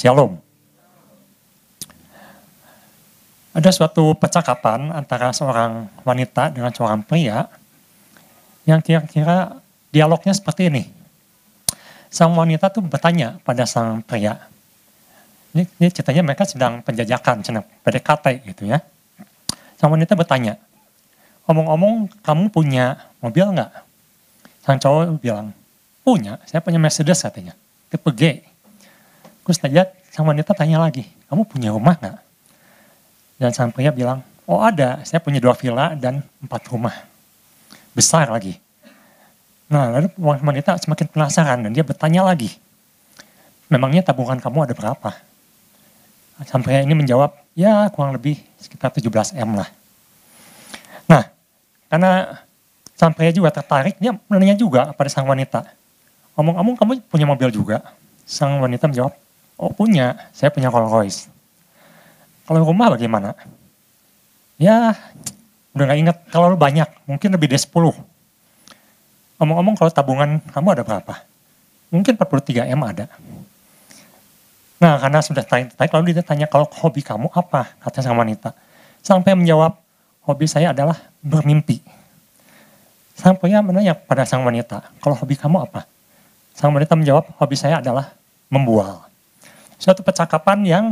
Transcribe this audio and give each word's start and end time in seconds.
Shalom. 0.00 0.32
Ada 3.52 3.68
suatu 3.68 4.16
percakapan 4.16 4.88
antara 4.96 5.28
seorang 5.28 5.92
wanita 6.08 6.48
dengan 6.48 6.72
seorang 6.72 7.04
pria 7.04 7.44
yang 8.64 8.80
kira-kira 8.80 9.60
dialognya 9.92 10.32
seperti 10.32 10.72
ini. 10.72 10.88
Sang 12.08 12.32
wanita 12.32 12.72
tuh 12.72 12.80
bertanya 12.80 13.44
pada 13.44 13.68
sang 13.68 14.00
pria. 14.00 14.40
Ini, 15.52 15.68
ini 15.68 15.92
ceritanya 15.92 16.32
mereka 16.32 16.48
sedang 16.48 16.80
penjajakan, 16.80 17.44
sedang 17.44 17.68
PDKT 17.84 18.48
gitu 18.56 18.72
ya. 18.72 18.80
Sang 19.76 19.92
wanita 19.92 20.16
bertanya, 20.16 20.56
omong-omong 21.44 22.08
kamu 22.24 22.48
punya 22.48 23.12
mobil 23.20 23.52
nggak? 23.52 23.72
Sang 24.64 24.80
cowok 24.80 25.20
bilang, 25.20 25.52
punya, 26.00 26.40
saya 26.48 26.64
punya 26.64 26.80
Mercedes 26.80 27.20
katanya, 27.20 27.52
tipe 27.92 28.08
G. 28.16 28.48
Terus 29.50 29.66
tanya, 29.66 29.82
sang 30.20 30.28
wanita 30.28 30.52
tanya 30.52 30.84
lagi, 30.84 31.08
kamu 31.32 31.48
punya 31.48 31.72
rumah 31.72 31.96
nggak? 31.96 32.20
Dan 33.40 33.56
sang 33.56 33.72
pria 33.72 33.88
bilang, 33.88 34.20
oh 34.44 34.60
ada, 34.60 35.00
saya 35.00 35.16
punya 35.16 35.40
dua 35.40 35.56
villa 35.56 35.96
dan 35.96 36.20
empat 36.44 36.68
rumah. 36.68 36.92
Besar 37.96 38.28
lagi. 38.28 38.60
Nah 39.72 39.88
lalu 39.88 40.12
wanita 40.20 40.76
semakin 40.76 41.08
penasaran 41.08 41.64
dan 41.64 41.72
dia 41.72 41.80
bertanya 41.80 42.20
lagi, 42.20 42.52
memangnya 43.72 44.04
tabungan 44.12 44.36
kamu 44.36 44.68
ada 44.68 44.76
berapa? 44.76 45.10
Sang 46.44 46.60
pria 46.60 46.84
ini 46.84 46.92
menjawab, 46.92 47.32
ya 47.56 47.88
kurang 47.88 48.12
lebih 48.12 48.36
sekitar 48.60 48.92
17 48.92 49.40
M 49.40 49.56
lah. 49.56 49.72
Nah, 51.08 51.32
karena 51.88 52.44
sang 52.92 53.16
pria 53.16 53.32
juga 53.32 53.48
tertarik, 53.48 53.96
dia 53.96 54.12
menanya 54.28 54.52
juga 54.52 54.92
pada 54.92 55.08
sang 55.08 55.24
wanita, 55.24 55.64
omong-omong 56.36 56.76
kamu 56.76 56.92
punya 57.08 57.24
mobil 57.24 57.48
juga? 57.48 57.80
Sang 58.28 58.60
wanita 58.60 58.84
menjawab, 58.84 59.16
oh 59.60 59.68
punya, 59.76 60.16
saya 60.32 60.48
punya 60.48 60.72
Rolls 60.72 60.88
Royce. 60.88 61.20
Kalau 62.48 62.64
rumah 62.64 62.88
bagaimana? 62.88 63.36
Ya, 64.56 64.96
udah 65.76 65.84
gak 65.84 66.00
ingat, 66.00 66.16
kalau 66.32 66.56
banyak, 66.56 66.88
mungkin 67.04 67.28
lebih 67.36 67.52
dari 67.52 67.60
10. 67.60 67.92
Omong-omong 69.40 69.76
kalau 69.76 69.92
tabungan 69.92 70.40
kamu 70.48 70.68
ada 70.80 70.82
berapa? 70.84 71.14
Mungkin 71.92 72.16
43 72.16 72.72
M 72.72 72.80
ada. 72.80 73.06
Nah, 74.80 74.96
karena 74.96 75.20
sudah 75.20 75.44
tarik-tarik, 75.44 75.92
lalu 75.92 76.16
dia 76.16 76.24
tanya, 76.24 76.48
kalau 76.48 76.64
hobi 76.64 77.04
kamu 77.04 77.28
apa? 77.28 77.76
Kata 77.84 78.00
sang 78.00 78.16
wanita. 78.16 78.56
Sampai 79.04 79.36
menjawab, 79.36 79.76
hobi 80.24 80.48
saya 80.48 80.72
adalah 80.72 80.96
bermimpi. 81.20 81.84
Sang 83.12 83.36
pria 83.36 83.60
menanya 83.60 83.92
pada 83.92 84.24
sang 84.24 84.40
wanita, 84.40 84.88
kalau 85.04 85.12
hobi 85.20 85.36
kamu 85.36 85.68
apa? 85.68 85.84
Sang 86.56 86.72
wanita 86.72 86.96
menjawab, 86.96 87.28
hobi 87.36 87.56
saya 87.60 87.84
adalah 87.84 88.16
membual. 88.48 89.09
Suatu 89.80 90.04
percakapan 90.04 90.60
yang 90.68 90.84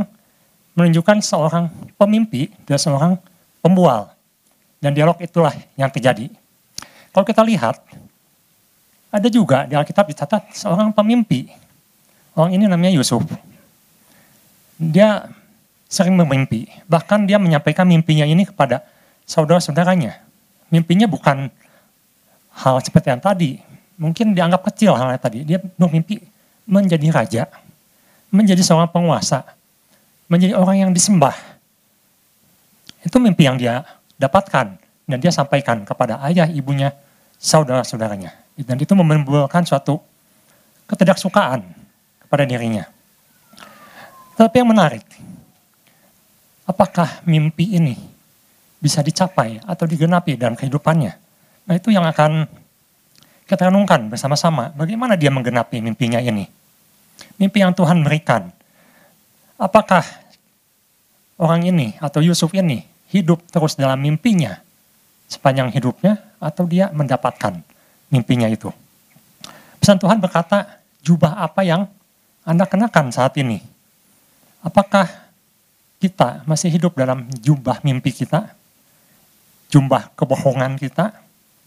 menunjukkan 0.73 1.21
seorang 1.21 1.69
pemimpi 1.93 2.49
dan 2.65 2.81
seorang 2.81 3.13
pembual. 3.61 4.09
Dan 4.81 4.97
dialog 4.97 5.21
itulah 5.21 5.53
yang 5.77 5.93
terjadi. 5.93 6.25
Kalau 7.13 7.25
kita 7.27 7.45
lihat, 7.45 7.77
ada 9.13 9.27
juga 9.29 9.69
di 9.69 9.77
Alkitab 9.77 10.09
dicatat 10.09 10.41
seorang 10.57 10.89
pemimpi. 10.89 11.53
Orang 12.33 12.55
ini 12.55 12.65
namanya 12.65 12.89
Yusuf. 12.97 13.21
Dia 14.79 15.29
sering 15.89 16.17
bermimpi. 16.17 16.69
Bahkan 16.89 17.29
dia 17.29 17.41
menyampaikan 17.41 17.85
mimpinya 17.85 18.23
ini 18.23 18.45
kepada 18.45 18.85
saudara-saudaranya. 19.25 20.21
Mimpinya 20.69 21.05
bukan 21.09 21.49
hal 22.53 22.75
seperti 22.81 23.13
yang 23.13 23.21
tadi. 23.21 23.51
Mungkin 23.99 24.31
dianggap 24.31 24.63
kecil 24.71 24.95
hal 24.95 25.13
yang 25.13 25.21
tadi. 25.21 25.39
Dia 25.43 25.59
bermimpi 25.59 26.23
menjadi 26.69 27.09
raja. 27.11 27.43
Menjadi 28.29 28.61
seorang 28.61 28.89
penguasa. 28.89 29.45
Menjadi 30.29 30.53
orang 30.53 30.87
yang 30.87 30.91
disembah. 30.93 31.33
Itu 33.01 33.17
mimpi 33.17 33.49
yang 33.49 33.57
dia 33.57 33.85
dapatkan. 34.21 34.77
Dan 35.09 35.17
dia 35.17 35.33
sampaikan 35.33 35.81
kepada 35.81 36.21
ayah, 36.29 36.45
ibunya, 36.45 36.93
saudara-saudaranya. 37.41 38.35
Dan 38.59 38.77
itu 38.77 38.93
menimbulkan 38.93 39.65
suatu 39.65 39.97
ketidaksukaan 40.85 41.63
kepada 42.27 42.43
dirinya. 42.45 42.85
Tapi 44.37 44.55
yang 44.61 44.69
menarik, 44.69 45.03
apakah 46.67 47.23
mimpi 47.25 47.75
ini 47.75 47.97
bisa 48.77 49.01
dicapai 49.03 49.59
atau 49.65 49.83
digenapi 49.89 50.37
dalam 50.37 50.53
kehidupannya? 50.55 51.13
Nah 51.65 51.73
itu 51.73 51.89
yang 51.89 52.05
akan 52.05 52.45
kita 53.49 53.73
renungkan 53.73 54.05
bersama-sama. 54.13 54.69
Bagaimana 54.77 55.17
dia 55.17 55.33
menggenapi 55.33 55.81
mimpinya 55.81 56.21
ini? 56.21 56.45
Mimpi 57.39 57.63
yang 57.63 57.71
Tuhan 57.71 58.03
berikan. 58.03 58.51
Apakah 59.55 60.03
orang 61.39 61.63
ini 61.63 61.95
atau 62.03 62.19
Yusuf 62.19 62.51
ini 62.51 62.83
hidup 63.09 63.39
terus 63.47 63.79
dalam 63.79 63.99
mimpinya 63.99 64.59
sepanjang 65.31 65.71
hidupnya 65.71 66.19
atau 66.43 66.67
dia 66.67 66.91
mendapatkan 66.91 67.63
mimpinya 68.11 68.51
itu? 68.51 68.69
Pesan 69.79 69.95
Tuhan 69.95 70.19
berkata, 70.19 70.83
jubah 70.99 71.39
apa 71.39 71.63
yang 71.63 71.87
Anda 72.43 72.67
kenakan 72.67 73.15
saat 73.15 73.39
ini? 73.39 73.63
Apakah 74.59 75.07
kita 76.03 76.43
masih 76.43 76.71
hidup 76.71 76.99
dalam 76.99 77.27
jubah 77.39 77.79
mimpi 77.87 78.11
kita? 78.11 78.51
Jubah 79.71 80.11
kebohongan 80.19 80.75
kita? 80.75 81.15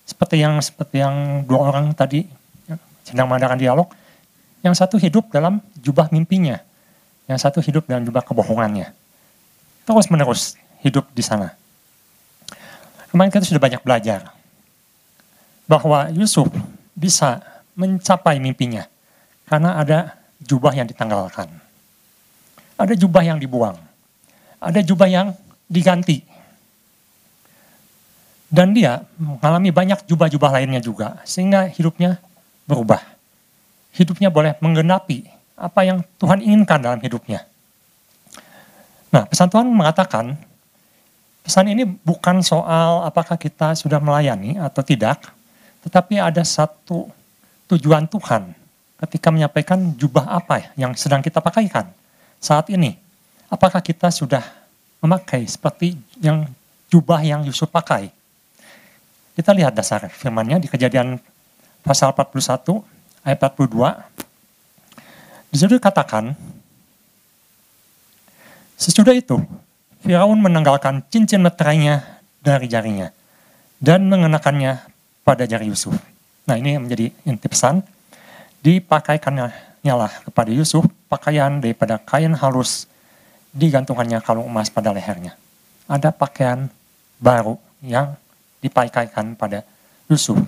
Seperti 0.05 0.45
yang 0.45 0.61
seperti 0.61 1.01
yang 1.01 1.47
dua 1.49 1.73
orang 1.73 1.97
tadi 1.97 2.27
ya, 2.69 2.77
sedang 3.07 3.33
mengadakan 3.33 3.57
dialog. 3.57 3.89
Yang 4.63 4.75
satu 4.79 4.97
hidup 4.99 5.29
dalam 5.31 5.59
jubah 5.79 6.09
mimpinya. 6.15 6.63
Yang 7.27 7.39
satu 7.47 7.59
hidup 7.59 7.87
dalam 7.87 8.07
jubah 8.07 8.23
kebohongannya. 8.23 8.95
Terus 9.83 10.07
menerus 10.11 10.55
hidup 10.83 11.07
di 11.11 11.23
sana. 11.23 11.55
Kemarin 13.11 13.29
kita 13.29 13.45
sudah 13.45 13.61
banyak 13.61 13.83
belajar 13.85 14.33
bahwa 15.67 16.09
Yusuf 16.15 16.49
bisa 16.97 17.43
mencapai 17.77 18.39
mimpinya 18.41 18.89
karena 19.49 19.77
ada 19.77 19.99
jubah 20.41 20.73
yang 20.73 20.89
ditanggalkan. 20.89 21.51
Ada 22.79 22.95
jubah 22.97 23.23
yang 23.23 23.39
dibuang. 23.39 23.77
Ada 24.59 24.81
jubah 24.83 25.07
yang 25.07 25.35
diganti. 25.71 26.25
Dan 28.53 28.77
dia 28.77 29.01
mengalami 29.17 29.73
banyak 29.73 30.05
jubah-jubah 30.05 30.61
lainnya 30.61 30.83
juga. 30.83 31.21
Sehingga 31.25 31.69
hidupnya 31.73 32.21
berubah. 32.69 33.01
Hidupnya 33.93 34.33
boleh 34.33 34.57
menggenapi 34.59 35.29
apa 35.57 35.81
yang 35.85 36.01
Tuhan 36.17 36.41
inginkan 36.41 36.81
dalam 36.81 36.99
hidupnya. 36.99 37.45
Nah, 39.13 39.29
pesan 39.29 39.53
Tuhan 39.53 39.69
mengatakan, 39.69 40.35
pesan 41.45 41.69
ini 41.69 41.85
bukan 41.85 42.41
soal 42.41 43.05
apakah 43.05 43.37
kita 43.37 43.77
sudah 43.77 44.01
melayani 44.01 44.57
atau 44.57 44.81
tidak, 44.81 45.29
tetapi 45.85 46.17
ada 46.17 46.41
satu 46.41 47.13
tujuan 47.69 48.09
Tuhan 48.09 48.57
ketika 49.05 49.29
menyampaikan 49.29 49.93
jubah 49.99 50.33
apa 50.33 50.73
yang 50.81 50.97
sedang 50.97 51.21
kita 51.21 51.45
pakaikan 51.45 51.93
saat 52.43 52.67
ini, 52.75 52.99
apakah 53.53 53.79
kita 53.79 54.11
sudah 54.11 54.43
memakai 54.99 55.47
seperti 55.47 55.95
yang 56.19 56.49
jubah 56.91 57.23
yang 57.23 57.47
Yusuf 57.47 57.71
pakai? 57.71 58.11
Kita 59.39 59.55
lihat 59.55 59.77
dasar 59.77 60.11
firmannya 60.11 60.59
di 60.59 60.67
kejadian 60.67 61.23
pasal 61.87 62.11
41 62.11 62.83
ayat 63.23 63.39
42. 63.39 64.03
Di 65.53 65.57
situ 65.61 65.77
dikatakan, 65.77 66.33
sesudah 68.81 69.13
itu 69.13 69.37
Firaun 70.03 70.41
menanggalkan 70.43 71.05
cincin 71.13 71.45
meterainya 71.45 72.23
dari 72.43 72.67
jarinya 72.67 73.15
dan 73.79 74.11
mengenakannya 74.11 74.83
pada 75.23 75.47
jari 75.47 75.71
Yusuf. 75.71 75.95
Nah 76.49 76.59
ini 76.59 76.75
menjadi 76.79 77.15
inti 77.23 77.47
pesan, 77.47 77.87
dipakaikannya 78.67 79.55
nyalah 79.87 80.11
kepada 80.27 80.51
Yusuf 80.51 80.83
pakaian 81.07 81.63
daripada 81.63 82.03
kain 82.03 82.35
halus 82.35 82.91
digantungannya 83.55 84.19
kalung 84.25 84.49
emas 84.49 84.73
pada 84.73 84.91
lehernya. 84.91 85.39
Ada 85.87 86.11
pakaian 86.11 86.67
baru 87.23 87.61
yang 87.85 88.19
dipakaikan 88.65 89.37
pada 89.37 89.63
Yusuf, 90.11 90.39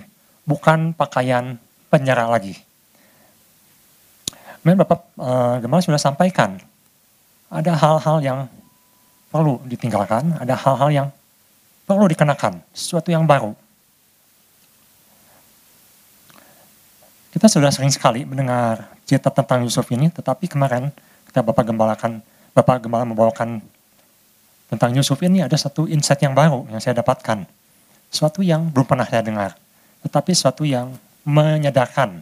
bukan 0.43 0.91
pakaian 0.91 1.55
penjara 1.95 2.27
lagi. 2.27 2.59
Kemudian 4.59 4.83
Bapak 4.83 4.99
e, 5.15 5.31
Gembala 5.63 5.79
sudah 5.79 6.01
sampaikan, 6.01 6.59
ada 7.47 7.71
hal-hal 7.71 8.17
yang 8.19 8.39
perlu 9.31 9.63
ditinggalkan, 9.63 10.35
ada 10.35 10.59
hal-hal 10.59 10.89
yang 10.91 11.07
perlu 11.87 12.11
dikenakan, 12.11 12.59
sesuatu 12.75 13.13
yang 13.13 13.23
baru. 13.23 13.55
Kita 17.31 17.47
sudah 17.47 17.71
sering 17.71 17.91
sekali 17.91 18.27
mendengar 18.27 18.91
cerita 19.07 19.31
tentang 19.31 19.63
Yusuf 19.63 19.87
ini, 19.93 20.11
tetapi 20.11 20.51
kemarin 20.51 20.91
kita 21.29 21.39
Bapak 21.45 21.67
Gembalakan, 21.67 22.19
Bapak 22.51 22.83
Gembala 22.83 23.05
membawakan 23.05 23.61
tentang 24.65 24.91
Yusuf 24.97 25.21
ini 25.21 25.45
ada 25.45 25.55
satu 25.55 25.85
insight 25.85 26.25
yang 26.25 26.33
baru 26.33 26.65
yang 26.73 26.81
saya 26.81 26.99
dapatkan. 26.99 27.45
Suatu 28.09 28.41
yang 28.41 28.71
belum 28.71 28.87
pernah 28.87 29.05
saya 29.05 29.21
dengar, 29.21 29.53
tetapi 30.01 30.31
suatu 30.33 30.65
yang 30.65 30.95
menyadarkan 31.25 32.21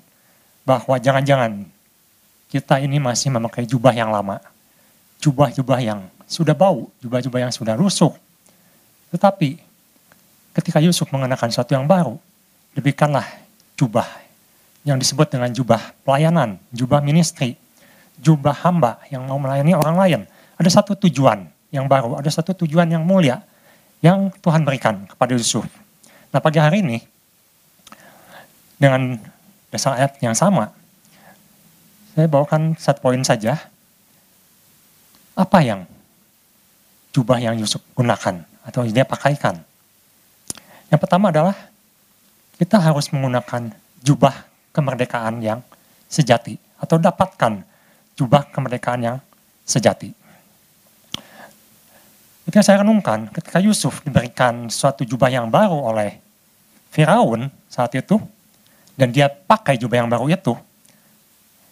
bahwa 0.64 0.96
jangan-jangan 0.96 1.68
kita 2.48 2.80
ini 2.80 2.98
masih 2.98 3.30
memakai 3.30 3.68
jubah 3.68 3.94
yang 3.94 4.10
lama. 4.10 4.40
jubah-jubah 5.24 5.80
yang 5.80 6.04
sudah 6.28 6.52
bau, 6.52 6.92
jubah-jubah 7.00 7.48
yang 7.48 7.54
sudah 7.56 7.80
rusuh. 7.80 8.12
Tetapi 9.16 9.56
ketika 10.52 10.84
Yusuf 10.84 11.08
mengenakan 11.16 11.48
sesuatu 11.48 11.72
yang 11.72 11.88
baru, 11.88 12.20
diberikanlah 12.76 13.24
jubah 13.80 14.04
yang 14.84 15.00
disebut 15.00 15.32
dengan 15.32 15.48
jubah 15.56 15.96
pelayanan, 16.04 16.60
jubah 16.76 17.00
ministry, 17.00 17.56
jubah 18.20 18.52
hamba 18.68 19.00
yang 19.08 19.24
mau 19.24 19.40
melayani 19.40 19.80
orang 19.80 19.96
lain. 19.96 20.22
Ada 20.60 20.84
satu 20.84 21.00
tujuan 21.08 21.48
yang 21.72 21.88
baru, 21.88 22.20
ada 22.20 22.28
satu 22.28 22.52
tujuan 22.68 22.92
yang 22.92 23.08
mulia 23.08 23.40
yang 24.04 24.28
Tuhan 24.44 24.68
berikan 24.68 25.08
kepada 25.08 25.34
Yusuf. 25.40 25.64
Nah 26.36 26.44
pagi 26.44 26.60
hari 26.60 26.84
ini, 26.84 27.00
dengan 28.84 29.16
dasar 29.72 29.96
ayat 29.96 30.20
yang 30.20 30.36
sama, 30.36 30.68
saya 32.12 32.28
bawakan 32.28 32.76
satu 32.76 33.00
poin 33.00 33.24
saja. 33.24 33.56
Apa 35.40 35.64
yang 35.64 35.88
jubah 37.16 37.40
yang 37.40 37.56
Yusuf 37.56 37.80
gunakan 37.96 38.44
atau 38.68 38.84
dia 38.84 39.08
pakaikan? 39.08 39.64
Yang 40.92 41.00
pertama 41.00 41.32
adalah 41.32 41.56
kita 42.60 42.76
harus 42.76 43.08
menggunakan 43.16 43.72
jubah 44.04 44.52
kemerdekaan 44.76 45.40
yang 45.40 45.64
sejati 46.12 46.60
atau 46.76 47.00
dapatkan 47.00 47.64
jubah 48.20 48.52
kemerdekaan 48.52 49.00
yang 49.00 49.18
sejati. 49.64 50.12
Ketika 52.44 52.62
saya 52.62 52.84
renungkan, 52.84 53.32
ketika 53.32 53.64
Yusuf 53.64 54.04
diberikan 54.04 54.68
suatu 54.68 55.08
jubah 55.08 55.32
yang 55.32 55.48
baru 55.48 55.80
oleh 55.88 56.20
Firaun 56.92 57.48
saat 57.72 57.96
itu, 57.96 58.20
dan 58.94 59.10
dia 59.10 59.30
pakai 59.30 59.78
jubah 59.78 60.04
yang 60.04 60.10
baru 60.10 60.30
itu, 60.30 60.54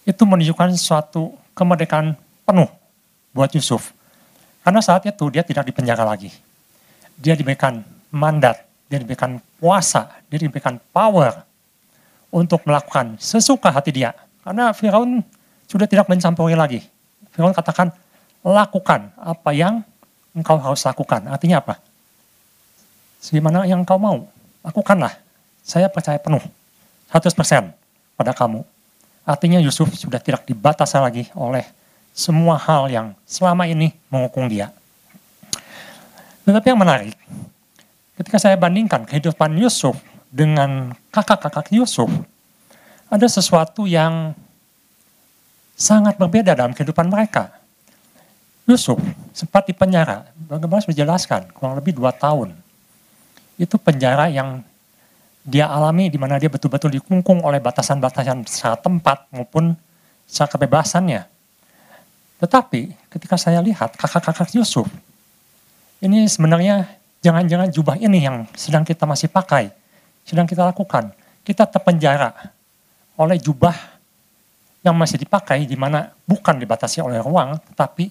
itu 0.06 0.24
menunjukkan 0.26 0.74
suatu 0.78 1.38
kemerdekaan 1.54 2.18
penuh 2.46 2.70
buat 3.32 3.52
Yusuf. 3.54 3.94
Karena 4.62 4.82
saat 4.82 5.06
itu 5.06 5.30
dia 5.30 5.42
tidak 5.42 5.66
dipenjara 5.66 6.06
lagi. 6.06 6.34
Dia 7.18 7.38
diberikan 7.38 7.82
mandat, 8.10 8.66
dia 8.90 8.98
diberikan 9.02 9.38
kuasa, 9.62 10.10
dia 10.30 10.42
diberikan 10.42 10.78
power 10.94 11.46
untuk 12.34 12.66
melakukan 12.66 13.18
sesuka 13.18 13.70
hati 13.70 13.94
dia. 13.94 14.14
Karena 14.42 14.74
Firaun 14.74 15.22
sudah 15.70 15.86
tidak 15.86 16.10
mencampuri 16.10 16.58
lagi. 16.58 16.82
Firaun 17.34 17.54
katakan, 17.54 17.94
lakukan 18.42 19.14
apa 19.18 19.50
yang 19.54 19.86
engkau 20.34 20.58
harus 20.58 20.82
lakukan. 20.82 21.30
Artinya 21.30 21.62
apa? 21.62 21.78
Sebagaimana 23.22 23.70
yang 23.70 23.86
engkau 23.86 24.02
mau, 24.02 24.26
lakukanlah. 24.66 25.14
Saya 25.62 25.86
percaya 25.94 26.18
penuh, 26.18 26.42
100% 27.12 27.76
pada 28.16 28.32
kamu. 28.32 28.64
Artinya 29.28 29.60
Yusuf 29.62 29.92
sudah 29.94 30.18
tidak 30.18 30.48
dibatasi 30.48 30.98
lagi 30.98 31.24
oleh 31.38 31.68
semua 32.16 32.58
hal 32.58 32.88
yang 32.88 33.08
selama 33.28 33.68
ini 33.68 33.94
menghukum 34.08 34.48
dia. 34.48 34.72
Tetapi 36.48 36.74
yang 36.74 36.82
menarik, 36.82 37.14
ketika 38.18 38.42
saya 38.42 38.58
bandingkan 38.58 39.06
kehidupan 39.06 39.54
Yusuf 39.62 39.94
dengan 40.32 40.96
kakak-kakak 41.14 41.70
Yusuf, 41.76 42.10
ada 43.12 43.28
sesuatu 43.28 43.86
yang 43.86 44.34
sangat 45.76 46.16
berbeda 46.18 46.56
dalam 46.56 46.72
kehidupan 46.72 47.12
mereka. 47.12 47.52
Yusuf 48.66 48.98
sempat 49.36 49.68
di 49.68 49.74
penjara, 49.76 50.30
bagaimana 50.48 50.86
menjelaskan, 50.86 51.52
kurang 51.52 51.76
lebih 51.76 51.98
dua 51.98 52.16
tahun. 52.16 52.56
Itu 53.60 53.76
penjara 53.78 54.32
yang 54.32 54.64
dia 55.42 55.66
alami 55.66 56.14
di 56.14 56.22
mana 56.22 56.38
dia 56.38 56.50
betul-betul 56.54 56.94
dikungkung 57.02 57.42
oleh 57.42 57.58
batasan-batasan 57.58 58.46
secara 58.46 58.78
tempat 58.78 59.26
maupun 59.34 59.74
secara 60.30 60.54
kebebasannya. 60.58 61.26
Tetapi 62.42 62.82
ketika 63.10 63.38
saya 63.38 63.62
lihat 63.62 63.98
kakak-kakak 63.98 64.54
Yusuf, 64.58 64.90
ini 66.02 66.26
sebenarnya 66.26 66.90
jangan-jangan 67.22 67.70
jubah 67.70 67.96
ini 68.02 68.26
yang 68.26 68.46
sedang 68.58 68.82
kita 68.82 69.06
masih 69.06 69.30
pakai, 69.30 69.70
sedang 70.26 70.50
kita 70.50 70.66
lakukan. 70.66 71.14
Kita 71.42 71.66
terpenjara 71.66 72.34
oleh 73.18 73.38
jubah 73.38 73.74
yang 74.82 74.98
masih 74.98 75.22
dipakai 75.22 75.66
di 75.70 75.78
mana 75.78 76.10
bukan 76.26 76.58
dibatasi 76.58 77.02
oleh 77.02 77.22
ruang, 77.22 77.58
tetapi 77.74 78.10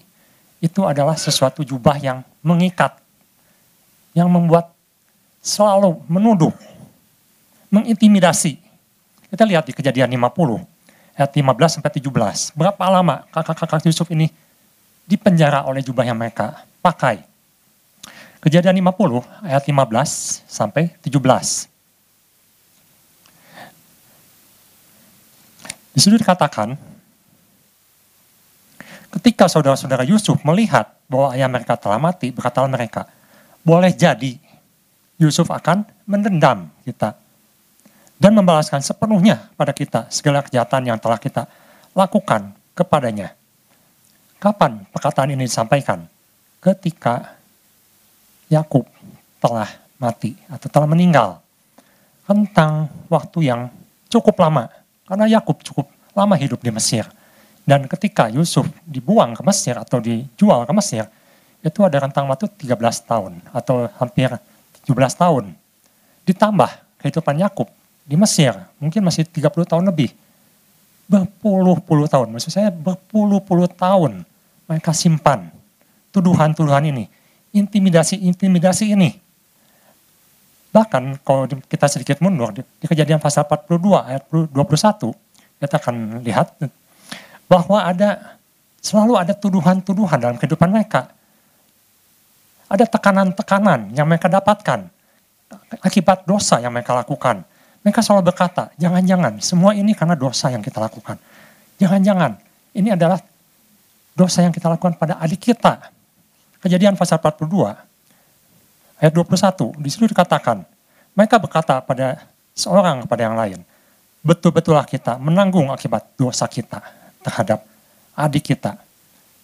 itu 0.63 0.81
adalah 0.87 1.19
sesuatu 1.19 1.63
jubah 1.67 1.99
yang 1.99 2.23
mengikat, 2.43 2.95
yang 4.15 4.31
membuat 4.31 4.71
selalu 5.43 5.99
menuduh, 6.07 6.53
mengintimidasi. 7.71 8.59
Kita 9.31 9.47
lihat 9.47 9.63
di 9.63 9.73
kejadian 9.73 10.11
50, 10.11 10.59
ayat 11.15 11.31
15 11.31 11.79
sampai 11.79 11.91
17. 11.95 12.51
Berapa 12.51 12.83
lama 12.91 13.23
kakak-kakak 13.31 13.87
Yusuf 13.87 14.11
ini 14.11 14.27
dipenjara 15.07 15.63
oleh 15.63 15.79
jubah 15.79 16.03
yang 16.03 16.19
mereka 16.19 16.67
pakai. 16.83 17.23
Kejadian 18.43 18.75
50 18.83 19.23
ayat 19.47 19.63
15 19.63 20.43
sampai 20.45 20.91
17. 20.99 21.71
Di 25.91 25.99
situ 25.99 26.15
dikatakan, 26.15 26.75
ketika 29.19 29.47
saudara-saudara 29.47 30.03
Yusuf 30.07 30.39
melihat 30.43 30.91
bahwa 31.07 31.35
ayah 31.35 31.47
mereka 31.51 31.75
telah 31.75 31.99
mati, 31.99 32.31
berkatalah 32.31 32.71
mereka, 32.71 33.07
boleh 33.63 33.91
jadi 33.91 34.39
Yusuf 35.21 35.51
akan 35.51 35.85
mendendam 36.07 36.71
kita 36.87 37.13
dan 38.21 38.37
membalaskan 38.37 38.85
sepenuhnya 38.85 39.49
pada 39.57 39.73
kita 39.73 40.05
segala 40.13 40.45
kejahatan 40.45 40.93
yang 40.93 41.01
telah 41.01 41.17
kita 41.17 41.49
lakukan 41.97 42.53
kepadanya. 42.77 43.33
Kapan 44.37 44.85
perkataan 44.93 45.33
ini 45.33 45.49
disampaikan? 45.49 46.05
Ketika 46.61 47.33
Yakub 48.45 48.85
telah 49.41 49.65
mati 49.97 50.37
atau 50.45 50.69
telah 50.69 50.85
meninggal. 50.85 51.41
Tentang 52.29 52.93
waktu 53.09 53.49
yang 53.49 53.73
cukup 54.05 54.37
lama 54.37 54.69
karena 55.09 55.25
Yakub 55.41 55.65
cukup 55.65 55.89
lama 56.13 56.37
hidup 56.37 56.61
di 56.61 56.69
Mesir. 56.69 57.09
Dan 57.65 57.89
ketika 57.89 58.29
Yusuf 58.29 58.69
dibuang 58.85 59.33
ke 59.33 59.41
Mesir 59.41 59.77
atau 59.77 59.97
dijual 59.97 60.69
ke 60.69 60.73
Mesir, 60.77 61.09
itu 61.61 61.79
ada 61.81 61.97
rentang 61.97 62.29
waktu 62.29 62.49
13 62.53 62.77
tahun 63.09 63.41
atau 63.49 63.89
hampir 63.97 64.29
17 64.85 64.93
tahun. 65.17 65.57
Ditambah 66.25 66.69
kehidupan 67.01 67.41
Yakub 67.41 67.80
di 68.05 68.15
Mesir, 68.17 68.53
mungkin 68.81 69.01
masih 69.05 69.25
30 69.27 69.65
tahun 69.65 69.85
lebih. 69.87 70.11
Berpuluh-puluh 71.11 72.07
tahun, 72.07 72.31
maksud 72.31 72.55
saya 72.55 72.71
berpuluh-puluh 72.71 73.67
tahun 73.75 74.23
mereka 74.65 74.95
simpan 74.95 75.51
tuduhan-tuduhan 76.15 76.87
ini, 76.87 77.07
intimidasi-intimidasi 77.51 78.95
ini. 78.95 79.19
Bahkan 80.71 81.19
kalau 81.27 81.51
kita 81.67 81.91
sedikit 81.91 82.23
mundur, 82.23 82.55
di, 82.55 82.63
di 82.63 82.85
kejadian 82.87 83.19
pasal 83.19 83.43
42 83.43 84.07
ayat 84.07 84.23
21, 84.31 85.11
kita 85.59 85.75
akan 85.75 86.23
lihat 86.23 86.55
bahwa 87.51 87.83
ada 87.83 88.39
selalu 88.79 89.19
ada 89.19 89.35
tuduhan-tuduhan 89.35 90.17
dalam 90.17 90.35
kehidupan 90.39 90.71
mereka. 90.71 91.11
Ada 92.71 92.87
tekanan-tekanan 92.87 93.91
yang 93.91 94.07
mereka 94.07 94.31
dapatkan 94.31 94.87
akibat 95.83 96.23
dosa 96.23 96.63
yang 96.63 96.71
mereka 96.71 96.95
lakukan. 96.95 97.43
Mereka 97.81 97.99
selalu 98.05 98.29
berkata, 98.29 98.69
jangan-jangan 98.77 99.41
semua 99.41 99.73
ini 99.73 99.97
karena 99.97 100.13
dosa 100.13 100.53
yang 100.53 100.61
kita 100.61 100.77
lakukan. 100.77 101.17
Jangan-jangan 101.81 102.37
ini 102.77 102.93
adalah 102.93 103.17
dosa 104.13 104.45
yang 104.45 104.53
kita 104.53 104.69
lakukan 104.69 104.93
pada 105.01 105.17
adik 105.17 105.41
kita. 105.49 105.89
Kejadian 106.61 106.93
pasal 106.93 107.17
42 107.17 107.73
ayat 109.01 109.13
21, 109.17 109.81
di 109.81 109.89
situ 109.89 110.05
dikatakan, 110.05 110.61
mereka 111.17 111.41
berkata 111.41 111.81
pada 111.81 112.21
seorang 112.53 113.01
kepada 113.09 113.21
yang 113.25 113.33
lain, 113.33 113.59
betul-betullah 114.21 114.85
kita 114.85 115.17
menanggung 115.17 115.73
akibat 115.73 116.05
dosa 116.13 116.45
kita 116.45 116.85
terhadap 117.25 117.65
adik 118.13 118.53
kita. 118.53 118.77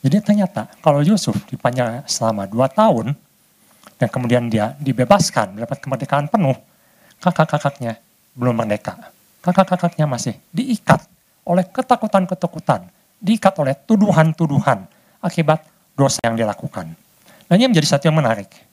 Jadi 0.06 0.22
ternyata 0.22 0.70
kalau 0.86 1.02
Yusuf 1.02 1.34
dipanjang 1.50 2.06
selama 2.06 2.46
dua 2.46 2.70
tahun, 2.70 3.18
dan 3.98 4.08
kemudian 4.14 4.46
dia 4.46 4.78
dibebaskan, 4.78 5.58
mendapat 5.58 5.82
kemerdekaan 5.82 6.30
penuh, 6.30 6.54
kakak-kakaknya 7.18 7.98
belum 8.38 8.54
merdeka. 8.54 8.94
Kakak-kakaknya 9.42 10.06
masih 10.06 10.38
diikat 10.54 11.04
oleh 11.44 11.66
ketakutan-ketakutan, 11.66 12.86
diikat 13.18 13.58
oleh 13.58 13.74
tuduhan-tuduhan 13.74 14.86
akibat 15.20 15.66
dosa 15.98 16.22
yang 16.22 16.38
dilakukan. 16.38 16.94
Nah 17.50 17.54
ini 17.58 17.74
menjadi 17.74 17.98
satu 17.98 18.12
yang 18.12 18.20
menarik 18.20 18.68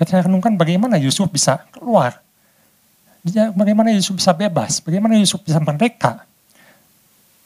Ketika 0.00 0.24
renungkan 0.24 0.56
bagaimana 0.56 0.96
Yusuf 0.96 1.28
bisa 1.28 1.60
keluar. 1.76 2.24
Bagaimana 3.52 3.92
Yusuf 3.92 4.16
bisa 4.16 4.32
bebas. 4.32 4.80
Bagaimana 4.80 5.12
Yusuf 5.20 5.44
bisa 5.44 5.60
merdeka. 5.60 6.24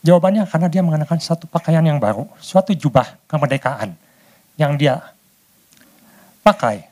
Jawabannya 0.06 0.46
karena 0.46 0.70
dia 0.70 0.78
mengenakan 0.86 1.18
satu 1.18 1.50
pakaian 1.50 1.82
yang 1.82 1.98
baru. 1.98 2.30
Suatu 2.38 2.70
jubah 2.70 3.18
kemerdekaan. 3.26 3.98
Yang 4.54 4.72
dia 4.78 4.94
pakai. 6.46 6.86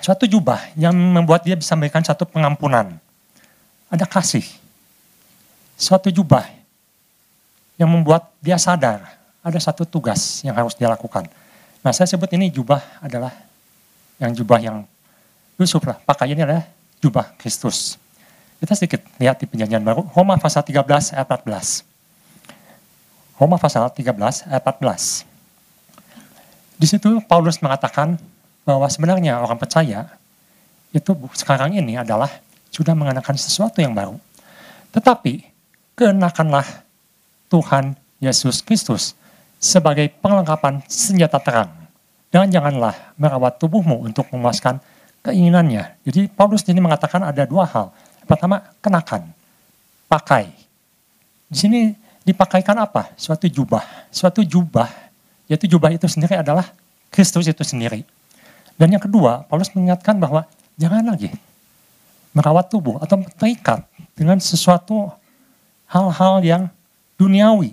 Suatu 0.00 0.24
jubah 0.24 0.64
yang 0.80 0.96
membuat 0.96 1.44
dia 1.44 1.60
bisa 1.60 1.76
memberikan 1.76 2.00
satu 2.00 2.24
pengampunan. 2.24 2.96
Ada 3.92 4.06
kasih. 4.08 4.44
Suatu 5.76 6.08
jubah 6.10 6.48
yang 7.76 7.92
membuat 7.92 8.32
dia 8.40 8.56
sadar 8.56 9.04
ada 9.46 9.58
satu 9.62 9.86
tugas 9.86 10.42
yang 10.42 10.56
harus 10.58 10.74
dia 10.74 10.90
lakukan. 10.90 11.28
Nah 11.84 11.92
saya 11.94 12.10
sebut 12.10 12.26
ini 12.34 12.50
jubah 12.50 12.82
adalah 12.98 13.30
yang 14.18 14.34
jubah 14.34 14.58
yang 14.58 14.82
Yusuf 15.56 15.80
lah, 15.86 15.96
pakaiannya 16.02 16.44
adalah 16.44 16.64
jubah 17.00 17.32
Kristus. 17.40 17.96
Kita 18.60 18.74
sedikit 18.76 19.04
lihat 19.20 19.40
di 19.40 19.46
perjanjian 19.48 19.84
baru, 19.84 20.04
Roma 20.12 20.36
pasal 20.36 20.64
13 20.64 21.16
ayat 21.16 21.28
14. 21.28 21.84
Roma 23.36 23.56
pasal 23.60 23.88
13 23.88 24.48
ayat 24.48 24.62
14. 24.64 25.24
Di 26.76 26.86
situ 26.88 27.20
Paulus 27.24 27.60
mengatakan 27.64 28.20
bahwa 28.68 28.84
sebenarnya 28.90 29.40
orang 29.40 29.56
percaya 29.56 30.12
itu 30.92 31.12
sekarang 31.36 31.72
ini 31.76 31.96
adalah 31.96 32.28
sudah 32.76 32.92
mengenakan 32.92 33.40
sesuatu 33.40 33.80
yang 33.80 33.96
baru. 33.96 34.20
Tetapi 34.92 35.48
kenakanlah 35.96 36.84
Tuhan 37.48 37.96
Yesus 38.20 38.60
Kristus 38.60 39.16
sebagai 39.56 40.12
perlengkapan 40.20 40.84
senjata 40.84 41.40
terang. 41.40 41.72
Dan 42.28 42.52
janganlah 42.52 43.16
merawat 43.16 43.56
tubuhmu 43.56 44.04
untuk 44.04 44.28
memuaskan 44.28 44.76
keinginannya. 45.24 46.04
Jadi 46.04 46.28
Paulus 46.28 46.60
ini 46.68 46.84
mengatakan 46.84 47.24
ada 47.24 47.48
dua 47.48 47.64
hal. 47.64 47.88
Pertama, 48.28 48.60
kenakan, 48.84 49.32
pakai. 50.04 50.52
Di 51.48 51.56
sini 51.56 51.80
dipakaikan 52.26 52.76
apa? 52.76 53.14
Suatu 53.16 53.48
jubah. 53.48 54.10
Suatu 54.12 54.44
jubah, 54.44 54.90
yaitu 55.48 55.64
jubah 55.70 55.94
itu 55.94 56.04
sendiri 56.10 56.36
adalah 56.36 56.68
Kristus 57.08 57.48
itu 57.48 57.62
sendiri. 57.64 58.04
Dan 58.76 58.92
yang 58.92 59.00
kedua, 59.00 59.48
Paulus 59.48 59.72
mengingatkan 59.72 60.20
bahwa 60.20 60.44
jangan 60.76 61.08
lagi 61.08 61.32
merawat 62.36 62.68
tubuh 62.68 63.00
atau 63.00 63.16
terikat 63.40 63.80
dengan 64.12 64.36
sesuatu 64.36 65.08
hal-hal 65.88 66.44
yang 66.44 66.62
duniawi. 67.16 67.72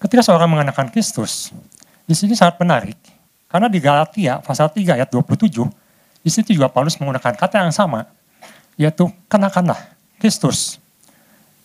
Ketika 0.00 0.24
seorang 0.24 0.48
mengenakan 0.48 0.88
Kristus, 0.88 1.52
di 2.08 2.16
sini 2.16 2.32
sangat 2.32 2.56
menarik. 2.56 2.96
Karena 3.48 3.68
di 3.68 3.76
Galatia 3.76 4.40
pasal 4.40 4.72
3 4.72 4.96
ayat 4.96 5.08
27, 5.12 5.68
di 6.24 6.30
situ 6.32 6.56
juga 6.56 6.72
Paulus 6.72 6.96
menggunakan 6.96 7.36
kata 7.36 7.64
yang 7.64 7.74
sama, 7.74 8.08
yaitu 8.80 9.08
kenakanlah 9.28 9.76
Kristus. 10.16 10.80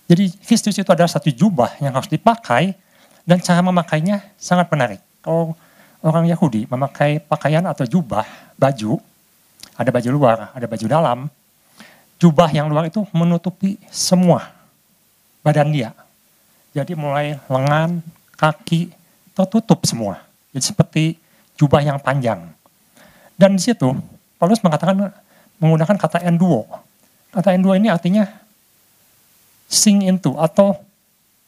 Jadi 0.08 0.32
Kristus 0.44 0.76
itu 0.76 0.90
adalah 0.92 1.08
satu 1.08 1.32
jubah 1.32 1.80
yang 1.80 1.96
harus 1.96 2.12
dipakai 2.12 2.76
dan 3.24 3.40
cara 3.40 3.64
memakainya 3.64 4.20
sangat 4.36 4.68
menarik. 4.68 5.00
Kalau 5.24 5.56
orang 6.04 6.28
Yahudi 6.28 6.68
memakai 6.68 7.24
pakaian 7.24 7.64
atau 7.64 7.88
jubah, 7.88 8.28
baju, 8.60 9.00
ada 9.74 9.90
baju 9.90 10.10
luar, 10.14 10.38
ada 10.54 10.66
baju 10.70 10.86
dalam. 10.86 11.20
Jubah 12.22 12.50
yang 12.54 12.72
luar 12.72 12.88
itu 12.88 13.04
menutupi 13.12 13.76
semua 13.92 14.54
badan 15.44 15.70
dia. 15.76 15.92
Jadi 16.72 16.96
mulai 16.98 17.38
lengan, 17.52 18.02
kaki, 18.40 18.90
tertutup 19.36 19.84
semua. 19.86 20.24
Jadi 20.56 20.64
seperti 20.64 21.04
jubah 21.60 21.84
yang 21.84 22.00
panjang. 22.00 22.50
Dan 23.38 23.60
di 23.60 23.62
situ 23.62 23.94
Paulus 24.40 24.64
mengatakan 24.64 25.12
menggunakan 25.62 25.98
kata 26.00 26.24
enduo. 26.26 26.66
Kata 27.30 27.54
enduo 27.54 27.74
ini 27.74 27.90
artinya 27.92 28.26
sing 29.68 30.06
into 30.06 30.38
atau 30.38 30.78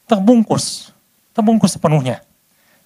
terbungkus, 0.09 0.93
terbungkus 1.33 1.77
sepenuhnya. 1.77 2.21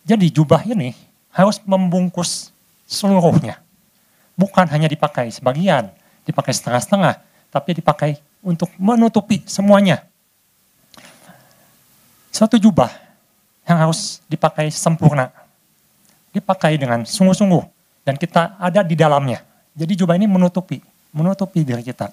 Jadi 0.03 0.31
jubah 0.31 0.63
ini 0.63 0.95
harus 1.31 1.59
membungkus 1.63 2.51
seluruhnya. 2.87 3.59
Bukan 4.39 4.71
hanya 4.71 4.87
dipakai 4.87 5.27
sebagian, 5.35 5.91
dipakai 6.23 6.55
setengah-setengah, 6.55 7.19
tapi 7.51 7.75
dipakai 7.75 8.23
untuk 8.39 8.71
menutupi 8.79 9.43
semuanya. 9.43 10.07
Suatu 12.31 12.55
jubah 12.55 12.87
yang 13.67 13.83
harus 13.83 14.23
dipakai 14.31 14.71
sempurna, 14.71 15.27
dipakai 16.31 16.79
dengan 16.79 17.03
sungguh-sungguh, 17.03 17.63
dan 18.07 18.15
kita 18.15 18.55
ada 18.55 18.79
di 18.79 18.95
dalamnya. 18.95 19.43
Jadi 19.75 19.99
jubah 19.99 20.15
ini 20.15 20.23
menutupi, 20.23 20.79
menutupi 21.11 21.67
diri 21.67 21.83
kita. 21.83 22.07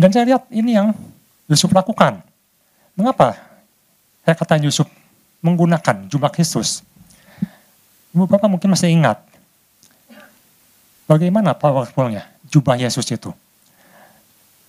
Dan 0.00 0.08
saya 0.08 0.24
lihat 0.24 0.48
ini 0.48 0.72
yang 0.72 0.96
Yusuf 1.52 1.68
lakukan. 1.68 2.24
Mengapa 2.96 3.36
saya 4.24 4.32
kata 4.32 4.56
Yusuf 4.64 4.88
menggunakan 5.44 6.08
jubah 6.08 6.32
Kristus? 6.32 6.80
Ibu 8.16 8.24
Bapak 8.24 8.48
mungkin 8.48 8.72
masih 8.72 8.90
ingat 8.90 9.29
bagaimana 11.10 11.58
powerfulnya 11.58 12.30
jubah 12.46 12.78
Yesus 12.78 13.10
itu. 13.10 13.34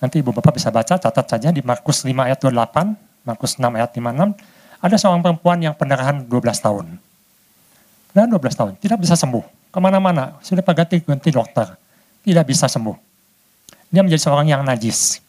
Nanti 0.02 0.18
Ibu 0.18 0.34
Bapak 0.34 0.58
bisa 0.58 0.74
baca, 0.74 0.98
catat 0.98 1.26
saja 1.30 1.54
di 1.54 1.62
Markus 1.62 2.02
5 2.02 2.10
ayat 2.10 2.42
28, 2.42 3.22
Markus 3.22 3.54
6 3.54 3.70
ayat 3.78 3.94
56, 3.94 4.34
ada 4.82 4.96
seorang 4.98 5.22
perempuan 5.22 5.62
yang 5.62 5.78
pendarahan 5.78 6.26
12 6.26 6.34
tahun. 6.58 6.98
Dan 8.10 8.26
12 8.34 8.58
tahun, 8.58 8.72
tidak 8.82 8.98
bisa 8.98 9.14
sembuh. 9.14 9.70
Ke 9.70 9.78
mana-mana, 9.78 10.42
sudah 10.42 10.66
ganti-ganti 10.66 11.30
dokter, 11.30 11.78
tidak 12.26 12.50
bisa 12.50 12.66
sembuh 12.66 13.12
dia 13.92 14.00
menjadi 14.00 14.22
seorang 14.24 14.48
yang 14.48 14.64
najis. 14.64 15.20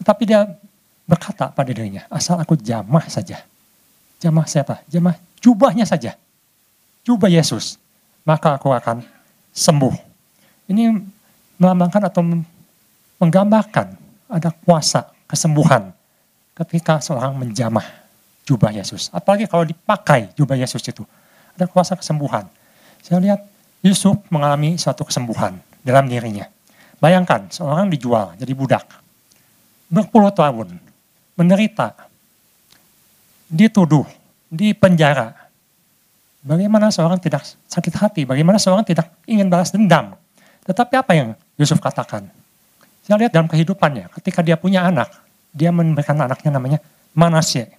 Tetapi 0.00 0.22
dia 0.24 0.48
berkata 1.04 1.52
pada 1.52 1.68
dirinya, 1.68 2.08
asal 2.08 2.40
aku 2.40 2.56
jamah 2.56 3.04
saja. 3.12 3.44
Jamah 4.16 4.48
siapa? 4.48 4.80
Jamah 4.88 5.12
jubahnya 5.44 5.84
saja. 5.84 6.16
Jubah 7.04 7.28
Yesus. 7.28 7.76
Maka 8.24 8.56
aku 8.56 8.72
akan 8.72 9.04
sembuh. 9.52 10.05
Ini 10.66 10.98
melambangkan 11.56 12.10
atau 12.10 12.22
menggambarkan 13.22 13.96
ada 14.26 14.50
kuasa 14.52 15.06
kesembuhan 15.30 15.94
ketika 16.56 16.98
seorang 16.98 17.36
menjamah 17.38 17.84
jubah 18.46 18.70
Yesus. 18.70 19.10
Apalagi 19.10 19.50
kalau 19.50 19.66
dipakai 19.66 20.32
jubah 20.38 20.54
Yesus 20.54 20.80
itu. 20.86 21.02
Ada 21.56 21.66
kuasa 21.66 21.96
kesembuhan. 21.96 22.46
Saya 23.00 23.18
lihat 23.22 23.40
Yusuf 23.80 24.18
mengalami 24.28 24.76
suatu 24.76 25.06
kesembuhan 25.08 25.56
dalam 25.80 26.04
dirinya. 26.10 26.44
Bayangkan 27.00 27.48
seorang 27.48 27.88
dijual 27.88 28.36
jadi 28.36 28.52
budak. 28.52 28.84
Berpuluh 29.88 30.32
tahun. 30.32 30.76
Menderita. 31.36 31.94
Dituduh. 33.48 34.04
Di 34.50 34.72
penjara. 34.72 35.32
Bagaimana 36.46 36.94
seorang 36.94 37.18
tidak 37.18 37.42
sakit 37.66 37.94
hati? 37.98 38.22
Bagaimana 38.22 38.60
seorang 38.60 38.86
tidak 38.86 39.10
ingin 39.26 39.50
balas 39.50 39.74
dendam? 39.74 40.14
Tetapi 40.66 40.94
apa 40.98 41.12
yang 41.14 41.28
Yusuf 41.54 41.78
katakan? 41.78 42.26
Saya 43.06 43.22
lihat 43.22 43.32
dalam 43.32 43.46
kehidupannya, 43.46 44.10
ketika 44.18 44.42
dia 44.42 44.58
punya 44.58 44.82
anak, 44.82 45.06
dia 45.54 45.70
memberikan 45.70 46.18
anaknya 46.18 46.50
namanya 46.50 46.78
Manasye. 47.16 47.70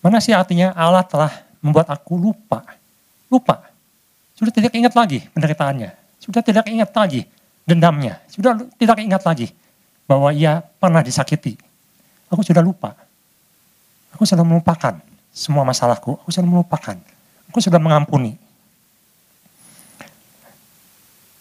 Manasye 0.00 0.34
artinya 0.34 0.72
Allah 0.72 1.04
telah 1.04 1.30
membuat 1.62 1.92
aku 1.92 2.18
lupa. 2.18 2.64
Lupa. 3.28 3.68
Sudah 4.34 4.50
tidak 4.50 4.74
ingat 4.74 4.96
lagi 4.96 5.28
penderitaannya. 5.30 5.94
Sudah 6.18 6.42
tidak 6.42 6.66
ingat 6.66 6.90
lagi 6.90 7.28
dendamnya. 7.62 8.18
Sudah 8.26 8.58
tidak 8.80 8.98
ingat 8.98 9.22
lagi 9.22 9.52
bahwa 10.04 10.34
ia 10.34 10.60
pernah 10.82 11.00
disakiti. 11.00 11.56
Aku 12.28 12.42
sudah 12.42 12.60
lupa. 12.60 12.98
Aku 14.12 14.26
sudah 14.26 14.42
melupakan 14.42 14.98
semua 15.30 15.62
masalahku. 15.62 16.18
Aku 16.26 16.30
sudah 16.34 16.48
melupakan. 16.48 16.96
Aku 17.52 17.58
sudah 17.62 17.78
mengampuni. 17.78 18.43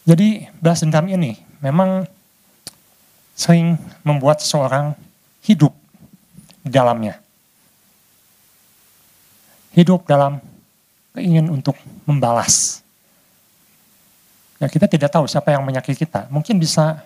Jadi 0.03 0.47
balas 0.59 0.83
dendam 0.83 1.07
ini 1.07 1.39
memang 1.63 2.03
sering 3.33 3.79
membuat 4.03 4.43
seseorang 4.43 4.93
hidup 5.43 5.71
di 6.61 6.69
dalamnya. 6.69 7.19
Hidup 9.73 10.05
dalam 10.05 10.37
keingin 11.15 11.49
untuk 11.49 11.73
membalas 12.05 12.83
Ya, 14.63 14.71
kita 14.71 14.87
tidak 14.87 15.11
tahu 15.11 15.27
siapa 15.27 15.51
yang 15.51 15.59
menyakiti 15.67 16.07
kita. 16.07 16.31
Mungkin 16.31 16.55
bisa 16.55 17.03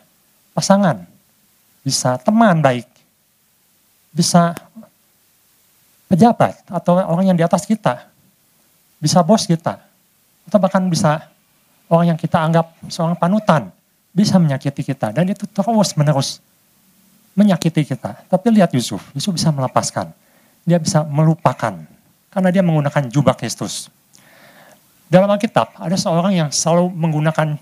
pasangan, 0.54 1.10
bisa 1.82 2.22
teman 2.22 2.62
baik, 2.62 2.86
bisa 4.14 4.54
pejabat 6.06 6.54
atau 6.70 7.02
orang 7.02 7.34
yang 7.34 7.38
di 7.38 7.42
atas 7.42 7.66
kita, 7.66 8.06
bisa 9.02 9.26
bos 9.26 9.50
kita, 9.50 9.82
atau 10.46 10.58
bahkan 10.62 10.86
bisa 10.86 11.26
orang 11.88 12.16
yang 12.16 12.20
kita 12.20 12.38
anggap 12.40 12.76
seorang 12.88 13.16
panutan, 13.16 13.72
bisa 14.12 14.40
menyakiti 14.42 14.84
kita. 14.84 15.12
Dan 15.16 15.32
itu 15.32 15.48
terus 15.48 15.94
menerus 15.96 16.40
menyakiti 17.38 17.86
kita. 17.86 18.26
Tapi 18.26 18.48
lihat 18.50 18.74
Yusuf, 18.74 19.00
Yusuf 19.14 19.38
bisa 19.38 19.54
melepaskan. 19.54 20.10
Dia 20.66 20.82
bisa 20.82 21.06
melupakan. 21.06 21.78
Karena 22.34 22.50
dia 22.50 22.66
menggunakan 22.66 23.08
jubah 23.08 23.38
Kristus. 23.38 23.94
Dalam 25.08 25.32
Alkitab 25.32 25.78
ada 25.80 25.96
seorang 25.96 26.36
yang 26.36 26.50
selalu 26.52 26.92
menggunakan 26.92 27.56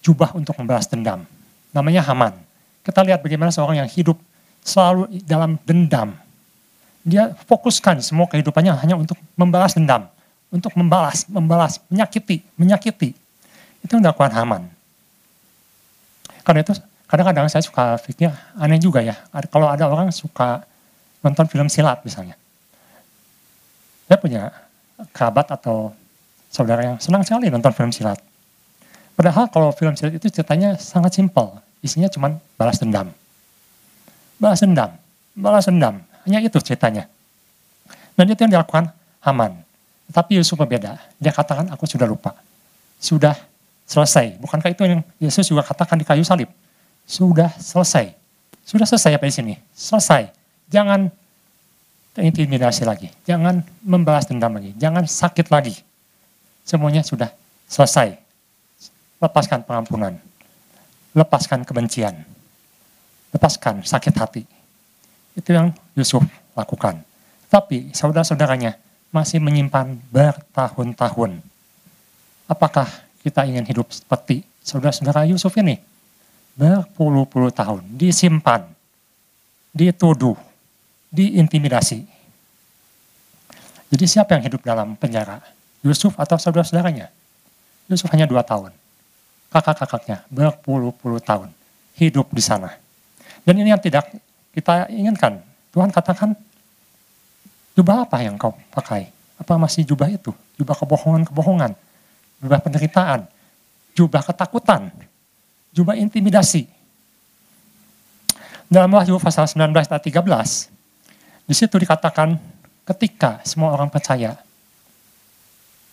jubah 0.00 0.32
untuk 0.32 0.56
membalas 0.56 0.88
dendam. 0.88 1.26
Namanya 1.74 2.00
Haman. 2.06 2.32
Kita 2.80 3.04
lihat 3.04 3.20
bagaimana 3.20 3.52
seorang 3.52 3.84
yang 3.84 3.90
hidup 3.90 4.16
selalu 4.64 5.20
dalam 5.28 5.60
dendam. 5.68 6.16
Dia 7.04 7.36
fokuskan 7.44 8.00
semua 8.00 8.24
kehidupannya 8.30 8.72
hanya 8.80 8.96
untuk 8.96 9.20
membalas 9.36 9.76
dendam. 9.76 10.08
Untuk 10.48 10.72
membalas, 10.74 11.28
membalas, 11.28 11.80
menyakiti, 11.92 12.40
menyakiti. 12.56 13.12
Itu 13.84 14.00
dilakukan 14.00 14.32
Haman. 14.32 14.64
Karena 16.40 16.64
itu 16.64 16.72
kadang-kadang 17.04 17.52
saya 17.52 17.60
suka 17.60 18.00
pikir 18.00 18.32
aneh 18.56 18.80
juga 18.80 19.04
ya. 19.04 19.16
Kalau 19.52 19.68
ada 19.68 19.84
orang 19.84 20.08
suka 20.08 20.64
nonton 21.20 21.44
film 21.50 21.68
silat 21.68 22.00
misalnya. 22.00 22.36
Saya 24.08 24.16
punya 24.16 24.42
kerabat 25.12 25.52
atau 25.52 25.92
saudara 26.48 26.80
yang 26.80 26.96
senang 26.96 27.20
sekali 27.20 27.52
nonton 27.52 27.72
film 27.76 27.92
silat. 27.92 28.16
Padahal 29.12 29.52
kalau 29.52 29.68
film 29.76 29.92
silat 29.92 30.16
itu 30.16 30.32
ceritanya 30.32 30.80
sangat 30.80 31.12
simpel, 31.20 31.60
isinya 31.84 32.08
cuma 32.08 32.40
balas 32.56 32.80
dendam. 32.80 33.12
Balas 34.40 34.62
dendam, 34.64 34.94
balas 35.36 35.66
dendam, 35.68 36.00
hanya 36.24 36.38
itu 36.40 36.56
ceritanya. 36.62 37.10
Dan 38.16 38.30
itu 38.30 38.40
yang 38.46 38.56
dilakukan 38.56 38.94
Haman. 39.20 39.67
Tapi 40.08 40.40
Yusuf 40.40 40.56
berbeda. 40.56 40.96
Dia 41.20 41.32
katakan, 41.32 41.68
aku 41.68 41.84
sudah 41.84 42.08
lupa. 42.08 42.32
Sudah 42.96 43.36
selesai. 43.84 44.40
Bukankah 44.40 44.72
itu 44.72 44.82
yang 44.84 45.00
Yesus 45.20 45.48
juga 45.48 45.64
katakan 45.64 46.00
di 46.00 46.04
kayu 46.04 46.24
salib? 46.24 46.48
Sudah 47.08 47.52
selesai. 47.56 48.12
Sudah 48.64 48.84
selesai 48.84 49.16
apa 49.16 49.24
di 49.24 49.34
sini? 49.34 49.54
Selesai. 49.72 50.28
Jangan 50.68 51.08
terintimidasi 52.12 52.84
lagi. 52.84 53.08
Jangan 53.24 53.64
membalas 53.80 54.28
dendam 54.28 54.52
lagi. 54.52 54.76
Jangan 54.76 55.08
sakit 55.08 55.48
lagi. 55.48 55.76
Semuanya 56.68 57.00
sudah 57.00 57.32
selesai. 57.64 58.16
Lepaskan 59.20 59.64
pengampunan. 59.64 60.20
Lepaskan 61.16 61.64
kebencian. 61.64 62.28
Lepaskan 63.32 63.84
sakit 63.84 64.14
hati. 64.20 64.44
Itu 65.32 65.52
yang 65.52 65.72
Yusuf 65.96 66.24
lakukan. 66.52 67.00
Tapi 67.48 67.94
saudara-saudaranya, 67.96 68.76
masih 69.08 69.40
menyimpan 69.40 69.96
bertahun-tahun. 70.12 71.40
Apakah 72.48 72.88
kita 73.24 73.44
ingin 73.44 73.64
hidup 73.64 73.88
seperti 73.92 74.44
saudara-saudara 74.64 75.28
Yusuf 75.28 75.52
ini? 75.60 75.80
Berpuluh-puluh 76.58 77.54
tahun 77.54 77.86
disimpan, 77.94 78.66
dituduh, 79.70 80.34
diintimidasi. 81.12 82.02
Jadi 83.88 84.04
siapa 84.04 84.36
yang 84.36 84.44
hidup 84.44 84.60
dalam 84.60 84.98
penjara? 84.98 85.40
Yusuf 85.80 86.12
atau 86.18 86.36
saudara-saudaranya? 86.36 87.08
Yusuf 87.88 88.10
hanya 88.12 88.28
dua 88.28 88.44
tahun. 88.44 88.74
Kakak-kakaknya 89.48 90.28
berpuluh-puluh 90.28 91.24
tahun 91.24 91.48
hidup 91.96 92.28
di 92.34 92.42
sana. 92.44 92.76
Dan 93.46 93.56
ini 93.64 93.72
yang 93.72 93.80
tidak 93.80 94.12
kita 94.52 94.92
inginkan. 94.92 95.40
Tuhan 95.72 95.88
katakan 95.88 96.36
Jubah 97.78 98.02
apa 98.02 98.18
yang 98.26 98.34
kau 98.34 98.58
pakai? 98.74 99.06
Apa 99.38 99.54
masih 99.54 99.86
jubah 99.86 100.10
itu? 100.10 100.34
Jubah 100.58 100.74
kebohongan-kebohongan, 100.82 101.78
jubah 102.42 102.58
penderitaan, 102.58 103.22
jubah 103.94 104.18
ketakutan, 104.26 104.90
jubah 105.70 105.94
intimidasi. 105.94 106.66
Dalam 108.66 108.90
Wahyu 108.90 109.22
pasal 109.22 109.46
19 109.46 109.70
ayat 109.94 110.02
13, 110.02 111.46
di 111.46 111.54
situ 111.54 111.78
dikatakan 111.78 112.34
ketika 112.82 113.38
semua 113.46 113.70
orang 113.70 113.86
percaya, 113.86 114.34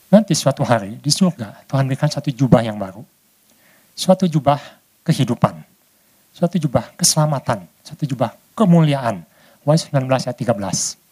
nanti 0.10 0.34
suatu 0.34 0.66
hari 0.66 0.98
di 0.98 1.14
surga 1.14 1.70
Tuhan 1.70 1.86
berikan 1.86 2.10
satu 2.10 2.34
jubah 2.34 2.66
yang 2.66 2.82
baru. 2.82 3.06
Suatu 3.94 4.26
jubah 4.26 4.58
kehidupan, 5.06 5.54
suatu 6.34 6.58
jubah 6.58 6.98
keselamatan, 6.98 7.70
suatu 7.86 8.10
jubah 8.10 8.34
kemuliaan. 8.58 9.22
Wahyu 9.62 9.86
19 9.94 10.10
ayat 10.26 10.34
13 10.34 11.05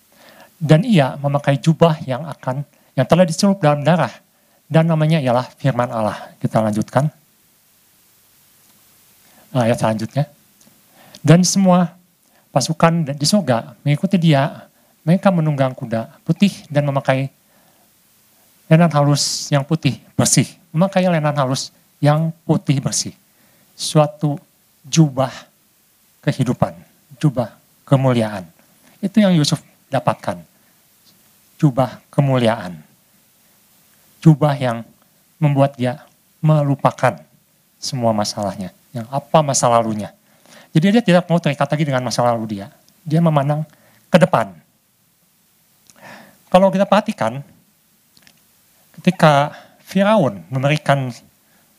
dan 0.62 0.86
ia 0.86 1.16
memakai 1.20 1.58
jubah 1.60 2.00
yang 2.06 2.24
akan 2.28 2.66
yang 2.94 3.08
telah 3.10 3.26
dicelup 3.26 3.58
dalam 3.60 3.82
darah 3.82 4.14
dan 4.74 4.90
namanya 4.90 5.22
ialah 5.22 5.46
firman 5.58 5.90
Allah. 5.90 6.34
Kita 6.42 6.58
lanjutkan. 6.58 7.06
Ayat 9.54 9.78
selanjutnya. 9.78 10.26
Dan 11.22 11.46
semua 11.46 11.94
pasukan 12.50 13.14
di 13.14 13.26
surga 13.26 13.78
mengikuti 13.86 14.18
dia. 14.18 14.66
Mereka 15.04 15.36
menunggang 15.36 15.76
kuda 15.76 16.24
putih 16.24 16.64
dan 16.72 16.88
memakai 16.88 17.28
lenan 18.72 18.88
halus 18.88 19.52
yang 19.52 19.68
putih 19.68 20.00
bersih. 20.16 20.48
Memakai 20.72 21.04
lenan 21.12 21.36
halus 21.36 21.76
yang 22.00 22.32
putih 22.48 22.80
bersih. 22.80 23.12
Suatu 23.76 24.40
jubah 24.88 25.30
kehidupan, 26.24 26.72
jubah 27.20 27.52
kemuliaan. 27.84 28.48
Itu 29.04 29.20
yang 29.20 29.36
Yusuf 29.36 29.60
dapatkan 29.92 30.53
jubah 31.64 32.04
kemuliaan. 32.12 32.76
Jubah 34.20 34.52
yang 34.60 34.84
membuat 35.40 35.80
dia 35.80 36.04
melupakan 36.44 37.16
semua 37.80 38.12
masalahnya. 38.12 38.76
Yang 38.92 39.08
apa 39.08 39.40
masa 39.40 39.72
lalunya. 39.72 40.12
Jadi 40.76 41.00
dia 41.00 41.04
tidak 41.04 41.24
mau 41.32 41.40
terikat 41.40 41.72
lagi 41.72 41.88
dengan 41.88 42.04
masa 42.04 42.20
lalu 42.28 42.60
dia. 42.60 42.68
Dia 43.08 43.24
memandang 43.24 43.64
ke 44.12 44.20
depan. 44.20 44.52
Kalau 46.52 46.68
kita 46.68 46.84
perhatikan, 46.84 47.40
ketika 49.00 49.56
Firaun 49.88 50.44
memberikan 50.52 51.10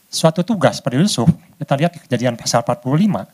suatu 0.09 0.41
tugas 0.43 0.81
pada 0.81 0.97
Yusuf, 0.97 1.29
kita 1.61 1.77
lihat 1.77 1.93
di 1.95 2.01
kejadian 2.03 2.35
pasal 2.35 2.65
45, 2.67 3.29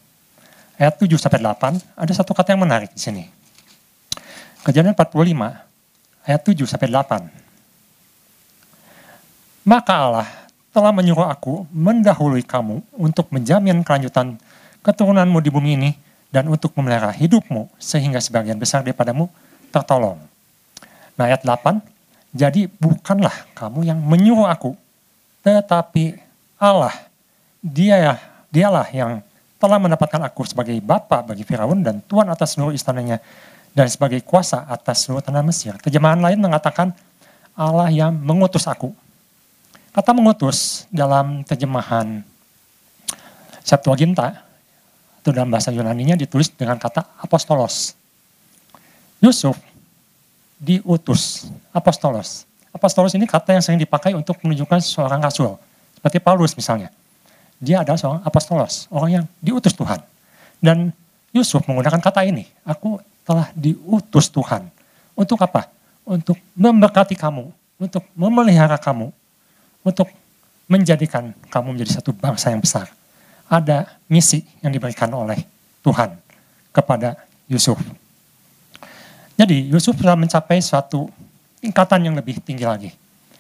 ayat 0.77 0.95
7 0.99 1.17
sampai 1.17 1.41
8, 1.41 1.81
ada 1.97 2.13
satu 2.13 2.37
kata 2.37 2.53
yang 2.53 2.63
menarik 2.65 2.93
di 2.93 3.01
sini. 3.01 3.25
Kejadian 4.61 4.93
45, 4.93 5.70
ayat 6.25 6.43
7 6.45 6.67
sampai 6.69 6.89
8. 6.93 7.31
Maka 9.65 9.93
Allah 9.93 10.29
telah 10.71 10.93
menyuruh 10.95 11.27
aku 11.27 11.67
mendahului 11.75 12.47
kamu 12.47 12.81
untuk 12.97 13.29
menjamin 13.35 13.83
kelanjutan 13.83 14.39
keturunanmu 14.81 15.39
di 15.43 15.51
bumi 15.53 15.77
ini 15.77 15.91
dan 16.31 16.47
untuk 16.47 16.73
memelihara 16.79 17.11
hidupmu 17.13 17.69
sehingga 17.77 18.23
sebagian 18.23 18.57
besar 18.57 18.87
daripadamu 18.87 19.29
tertolong. 19.75 20.19
Nah 21.19 21.25
ayat 21.29 21.43
8, 21.45 21.83
jadi 22.33 22.71
bukanlah 22.79 23.35
kamu 23.59 23.91
yang 23.91 23.99
menyuruh 23.99 24.47
aku, 24.47 24.79
tetapi 25.43 26.17
Allah, 26.57 26.95
dia 27.61 27.97
ya, 27.99 28.15
dialah 28.49 28.87
yang 28.95 29.21
telah 29.61 29.77
mendapatkan 29.77 30.23
aku 30.25 30.49
sebagai 30.49 30.73
bapa 30.81 31.21
bagi 31.21 31.45
Firaun 31.45 31.85
dan 31.85 32.01
tuan 32.09 32.31
atas 32.33 32.57
seluruh 32.57 32.73
istananya 32.73 33.21
dan 33.75 33.87
sebagai 33.87 34.21
kuasa 34.27 34.67
atas 34.67 35.07
seluruh 35.07 35.23
tanah 35.23 35.43
Mesir. 35.47 35.75
Terjemahan 35.79 36.19
lain 36.19 36.39
mengatakan 36.39 36.91
Allah 37.55 37.91
yang 37.91 38.15
mengutus 38.15 38.67
aku. 38.67 38.91
Kata 39.91 40.15
mengutus 40.15 40.87
dalam 40.91 41.43
terjemahan 41.43 42.23
Septuaginta 43.61 44.43
atau 45.21 45.31
dalam 45.37 45.53
bahasa 45.53 45.69
Yunani-nya 45.71 46.17
ditulis 46.17 46.49
dengan 46.51 46.81
kata 46.81 47.05
apostolos. 47.21 47.93
Yusuf 49.21 49.55
diutus, 50.57 51.47
apostolos. 51.71 52.49
Apostolos 52.73 53.13
ini 53.15 53.29
kata 53.29 53.55
yang 53.57 53.63
sering 53.63 53.81
dipakai 53.81 54.17
untuk 54.17 54.41
menunjukkan 54.41 54.81
seorang 54.81 55.21
rasul. 55.21 55.61
Seperti 55.95 56.19
Paulus 56.19 56.57
misalnya. 56.57 56.89
Dia 57.61 57.85
adalah 57.85 58.01
seorang 58.01 58.23
apostolos, 58.25 58.89
orang 58.89 59.11
yang 59.21 59.25
diutus 59.45 59.77
Tuhan. 59.77 60.01
Dan 60.65 60.97
Yusuf 61.31 61.63
menggunakan 61.71 62.03
kata 62.03 62.27
ini, 62.27 62.47
aku 62.67 62.99
telah 63.23 63.51
diutus 63.55 64.27
Tuhan. 64.31 64.67
Untuk 65.15 65.39
apa? 65.39 65.71
Untuk 66.03 66.35
memberkati 66.59 67.15
kamu, 67.15 67.47
untuk 67.79 68.03
memelihara 68.19 68.75
kamu, 68.75 69.15
untuk 69.87 70.11
menjadikan 70.67 71.31
kamu 71.51 71.79
menjadi 71.79 72.03
satu 72.03 72.11
bangsa 72.15 72.51
yang 72.51 72.63
besar. 72.63 72.91
Ada 73.51 73.99
misi 74.07 74.43
yang 74.63 74.71
diberikan 74.71 75.11
oleh 75.11 75.43
Tuhan 75.83 76.15
kepada 76.71 77.19
Yusuf. 77.51 77.79
Jadi 79.35 79.71
Yusuf 79.71 79.99
telah 79.99 80.15
mencapai 80.15 80.63
suatu 80.63 81.11
tingkatan 81.59 82.11
yang 82.11 82.15
lebih 82.15 82.39
tinggi 82.43 82.63
lagi. 82.63 82.91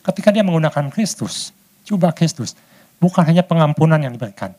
Ketika 0.01 0.35
dia 0.35 0.43
menggunakan 0.43 0.91
Kristus, 0.91 1.53
coba 1.87 2.11
Kristus, 2.11 2.57
bukan 2.99 3.23
hanya 3.23 3.45
pengampunan 3.45 4.01
yang 4.01 4.11
diberikan, 4.17 4.51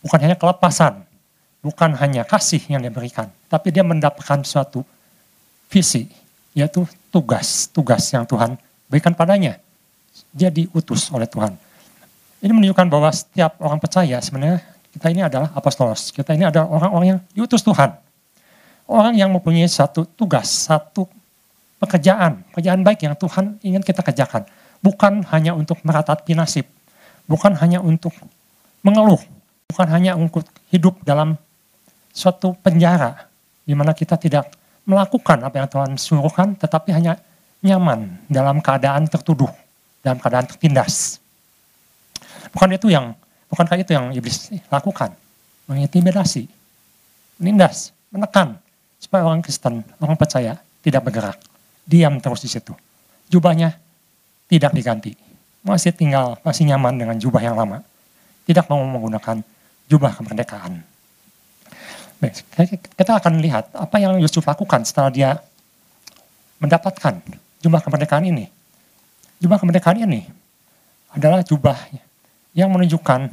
bukan 0.00 0.18
hanya 0.22 0.36
kelepasan, 0.38 1.02
bukan 1.64 1.96
hanya 1.96 2.28
kasih 2.28 2.60
yang 2.68 2.84
diberikan, 2.84 3.32
tapi 3.48 3.72
dia 3.72 3.80
mendapatkan 3.80 4.44
suatu 4.44 4.84
visi, 5.72 6.12
yaitu 6.52 6.84
tugas, 7.08 7.72
tugas 7.72 8.04
yang 8.12 8.28
Tuhan 8.28 8.60
berikan 8.92 9.16
padanya. 9.16 9.56
Dia 10.30 10.52
diutus 10.52 11.08
oleh 11.08 11.24
Tuhan. 11.24 11.56
Ini 12.44 12.52
menunjukkan 12.52 12.86
bahwa 12.92 13.08
setiap 13.08 13.56
orang 13.64 13.80
percaya 13.80 14.20
sebenarnya 14.20 14.60
kita 14.92 15.08
ini 15.08 15.24
adalah 15.24 15.48
apostolos, 15.56 16.12
kita 16.12 16.36
ini 16.36 16.44
adalah 16.44 16.68
orang-orang 16.68 17.06
yang 17.16 17.20
diutus 17.32 17.64
Tuhan. 17.64 17.96
Orang 18.84 19.16
yang 19.16 19.32
mempunyai 19.32 19.64
satu 19.64 20.04
tugas, 20.04 20.68
satu 20.68 21.08
pekerjaan, 21.80 22.44
pekerjaan 22.52 22.84
baik 22.84 23.08
yang 23.08 23.16
Tuhan 23.16 23.56
ingin 23.64 23.80
kita 23.80 24.04
kerjakan. 24.04 24.44
Bukan 24.84 25.24
hanya 25.32 25.56
untuk 25.56 25.80
meratapi 25.80 26.36
nasib, 26.36 26.68
bukan 27.24 27.56
hanya 27.56 27.80
untuk 27.80 28.12
mengeluh, 28.84 29.18
bukan 29.72 29.88
hanya 29.88 30.12
untuk 30.12 30.44
hidup 30.68 31.00
dalam 31.08 31.40
suatu 32.14 32.54
penjara 32.62 33.26
di 33.66 33.74
mana 33.74 33.90
kita 33.90 34.14
tidak 34.14 34.54
melakukan 34.86 35.42
apa 35.42 35.58
yang 35.58 35.68
Tuhan 35.68 35.90
suruhkan 35.98 36.54
tetapi 36.54 36.94
hanya 36.94 37.18
nyaman 37.58 38.22
dalam 38.30 38.62
keadaan 38.62 39.10
tertuduh, 39.10 39.50
dalam 40.04 40.22
keadaan 40.22 40.46
tertindas. 40.46 41.18
Bukan 42.54 42.70
itu 42.76 42.92
yang 42.92 43.18
bukankah 43.50 43.82
itu 43.82 43.96
yang 43.96 44.14
iblis 44.14 44.52
lakukan? 44.70 45.10
Mengintimidasi, 45.66 46.44
menindas, 47.40 47.90
menekan 48.12 48.60
supaya 49.00 49.24
orang 49.24 49.40
Kristen, 49.40 49.80
orang 49.98 50.14
percaya 50.14 50.60
tidak 50.84 51.02
bergerak, 51.08 51.40
diam 51.88 52.20
terus 52.20 52.44
di 52.44 52.52
situ. 52.52 52.76
Jubahnya 53.32 53.74
tidak 54.46 54.76
diganti. 54.76 55.16
Masih 55.64 55.96
tinggal, 55.96 56.36
masih 56.44 56.68
nyaman 56.68 57.00
dengan 57.00 57.16
jubah 57.16 57.40
yang 57.40 57.56
lama. 57.56 57.80
Tidak 58.44 58.68
mau 58.68 58.84
menggunakan 58.84 59.40
jubah 59.88 60.12
kemerdekaan. 60.20 60.93
Kita 62.94 63.12
akan 63.18 63.42
lihat 63.42 63.74
apa 63.74 63.96
yang 63.98 64.16
Yusuf 64.20 64.44
lakukan 64.46 64.86
setelah 64.86 65.10
dia 65.10 65.30
mendapatkan 66.62 67.20
jubah 67.60 67.80
kemerdekaan 67.84 68.24
ini. 68.28 68.48
Jubah 69.42 69.60
kemerdekaan 69.60 70.04
ini 70.04 70.24
adalah 71.12 71.44
jubah 71.44 71.76
yang 72.54 72.70
menunjukkan 72.70 73.28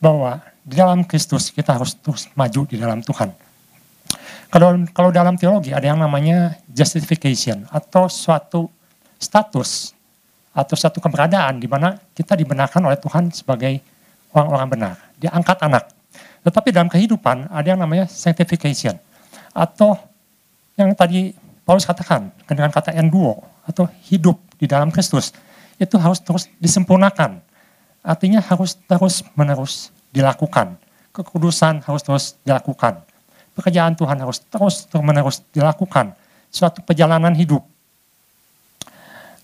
bahwa 0.00 0.40
di 0.66 0.74
dalam 0.74 1.06
Kristus 1.06 1.54
kita 1.54 1.78
harus 1.78 1.94
terus 1.94 2.26
maju 2.34 2.66
di 2.66 2.76
dalam 2.76 3.00
Tuhan. 3.04 3.30
Kalau 4.50 4.78
kalau 4.94 5.10
dalam 5.10 5.34
teologi 5.34 5.74
ada 5.74 5.86
yang 5.86 5.98
namanya 5.98 6.54
justification 6.70 7.66
atau 7.70 8.06
suatu 8.06 8.70
status 9.18 9.92
atau 10.56 10.76
satu 10.78 11.02
keberadaan 11.02 11.60
di 11.60 11.68
mana 11.68 12.00
kita 12.16 12.32
dibenarkan 12.32 12.80
oleh 12.80 12.96
Tuhan 12.96 13.28
sebagai 13.34 13.82
orang-orang 14.32 14.68
benar. 14.72 14.94
Dia 15.20 15.30
angkat 15.36 15.58
anak. 15.60 15.84
Tetapi 16.46 16.68
dalam 16.70 16.86
kehidupan 16.86 17.50
ada 17.50 17.66
yang 17.66 17.80
namanya 17.80 18.06
sanctification 18.06 18.96
atau 19.56 19.96
yang 20.76 20.92
tadi 20.92 21.32
Paulus 21.66 21.88
katakan 21.88 22.30
dengan 22.46 22.70
kata 22.70 22.94
enduo 22.94 23.42
atau 23.66 23.90
hidup 24.06 24.38
di 24.60 24.70
dalam 24.70 24.92
Kristus 24.92 25.34
itu 25.76 25.96
harus 25.98 26.22
terus 26.22 26.46
disempurnakan. 26.62 27.40
Artinya 28.06 28.38
harus 28.38 28.78
terus 28.86 29.26
menerus 29.34 29.90
dilakukan. 30.14 30.78
Kekudusan 31.10 31.82
harus 31.82 32.02
terus 32.06 32.24
dilakukan. 32.46 33.02
Pekerjaan 33.56 33.96
Tuhan 33.96 34.20
harus 34.20 34.38
terus 34.46 34.86
menerus 35.00 35.42
dilakukan. 35.50 36.12
Suatu 36.52 36.84
perjalanan 36.84 37.34
hidup. 37.34 37.64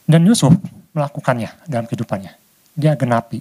Dan 0.06 0.22
Yusuf 0.28 0.52
melakukannya 0.92 1.50
dalam 1.66 1.88
kehidupannya. 1.88 2.32
Dia 2.76 2.94
genapi 2.94 3.40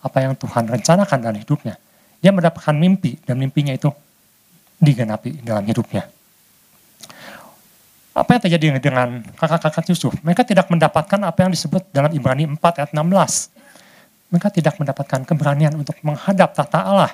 apa 0.00 0.18
yang 0.20 0.36
Tuhan 0.36 0.68
rencanakan 0.68 1.18
dalam 1.18 1.38
hidupnya. 1.40 1.76
Dia 2.20 2.30
mendapatkan 2.30 2.76
mimpi 2.76 3.16
dan 3.24 3.40
mimpinya 3.40 3.72
itu 3.72 3.88
digenapi 4.80 5.40
dalam 5.40 5.64
hidupnya. 5.64 6.08
Apa 8.10 8.36
yang 8.36 8.42
terjadi 8.44 8.66
dengan 8.76 9.24
kakak-kakak 9.38 9.88
Yusuf? 9.88 10.12
Mereka 10.20 10.44
tidak 10.44 10.68
mendapatkan 10.68 11.20
apa 11.24 11.38
yang 11.46 11.50
disebut 11.54 11.88
dalam 11.94 12.12
Ibrani 12.12 12.44
4 12.44 12.60
ayat 12.60 12.90
16. 12.92 13.00
Mereka 14.30 14.48
tidak 14.52 14.74
mendapatkan 14.76 15.20
keberanian 15.24 15.72
untuk 15.78 15.96
menghadap 16.04 16.52
tata 16.52 16.80
Allah. 16.84 17.12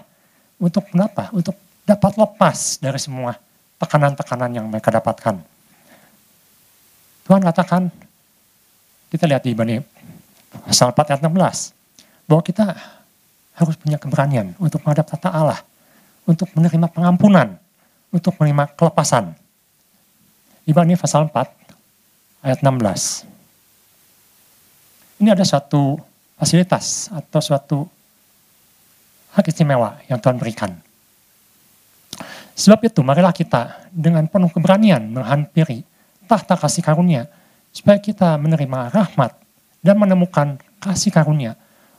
Untuk 0.58 0.88
kenapa? 0.90 1.30
Untuk 1.30 1.54
dapat 1.86 2.18
lepas 2.18 2.82
dari 2.82 2.98
semua 2.98 3.38
tekanan-tekanan 3.78 4.50
yang 4.56 4.66
mereka 4.66 4.90
dapatkan. 4.90 5.38
Tuhan 7.28 7.42
katakan, 7.44 7.92
kita 9.12 9.24
lihat 9.30 9.42
di 9.44 9.52
Ibrani 9.52 9.76
pasal 10.64 10.90
4 10.90 11.12
ayat 11.12 11.20
16, 11.22 12.26
bahwa 12.26 12.42
kita 12.42 12.64
harus 13.56 13.74
punya 13.80 13.96
keberanian 13.96 14.52
untuk 14.60 14.84
menghadap 14.84 15.08
tata 15.08 15.32
Allah, 15.32 15.60
untuk 16.28 16.52
menerima 16.52 16.92
pengampunan, 16.92 17.56
untuk 18.12 18.36
menerima 18.36 18.76
kelepasan. 18.76 19.32
Ibrani 20.68 20.94
pasal 21.00 21.32
4 21.32 22.44
ayat 22.44 22.60
16. 22.60 23.24
Ini 25.24 25.32
ada 25.32 25.44
suatu 25.48 25.96
fasilitas 26.36 27.08
atau 27.08 27.40
suatu 27.40 27.78
hak 29.32 29.48
istimewa 29.48 29.96
yang 30.12 30.20
Tuhan 30.20 30.36
berikan. 30.36 30.76
Sebab 32.56 32.88
itu 32.88 33.00
marilah 33.00 33.32
kita 33.32 33.88
dengan 33.92 34.24
penuh 34.28 34.48
keberanian 34.52 35.12
menghampiri 35.12 35.84
tahta 36.28 36.56
kasih 36.56 36.84
karunia 36.84 37.28
supaya 37.72 38.00
kita 38.00 38.36
menerima 38.40 38.92
rahmat 38.92 39.36
dan 39.84 39.96
menemukan 40.00 40.56
kasih 40.80 41.12
karunia 41.12 41.56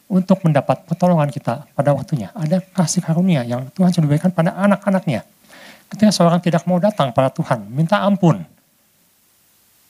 untuk 0.07 0.39
mendapat 0.47 0.87
pertolongan 0.87 1.27
kita 1.27 1.67
pada 1.75 1.91
waktunya. 1.91 2.31
Ada 2.31 2.63
kasih 2.63 3.03
karunia 3.03 3.43
yang 3.43 3.67
Tuhan 3.75 3.91
sudah 3.91 4.07
berikan 4.07 4.31
pada 4.31 4.55
anak-anaknya. 4.55 5.27
Ketika 5.87 6.11
seorang 6.11 6.39
tidak 6.43 6.63
mau 6.67 6.79
datang 6.79 7.11
pada 7.11 7.31
Tuhan, 7.31 7.67
minta 7.67 8.03
ampun, 8.03 8.43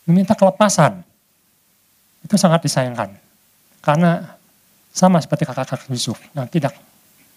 meminta 0.06 0.34
kelepasan, 0.34 1.02
itu 2.26 2.36
sangat 2.38 2.66
disayangkan. 2.66 3.14
Karena 3.82 4.38
sama 4.94 5.22
seperti 5.22 5.46
kakak-kakak 5.46 5.90
Yusuf 5.94 6.18
yang 6.34 6.50
tidak 6.50 6.74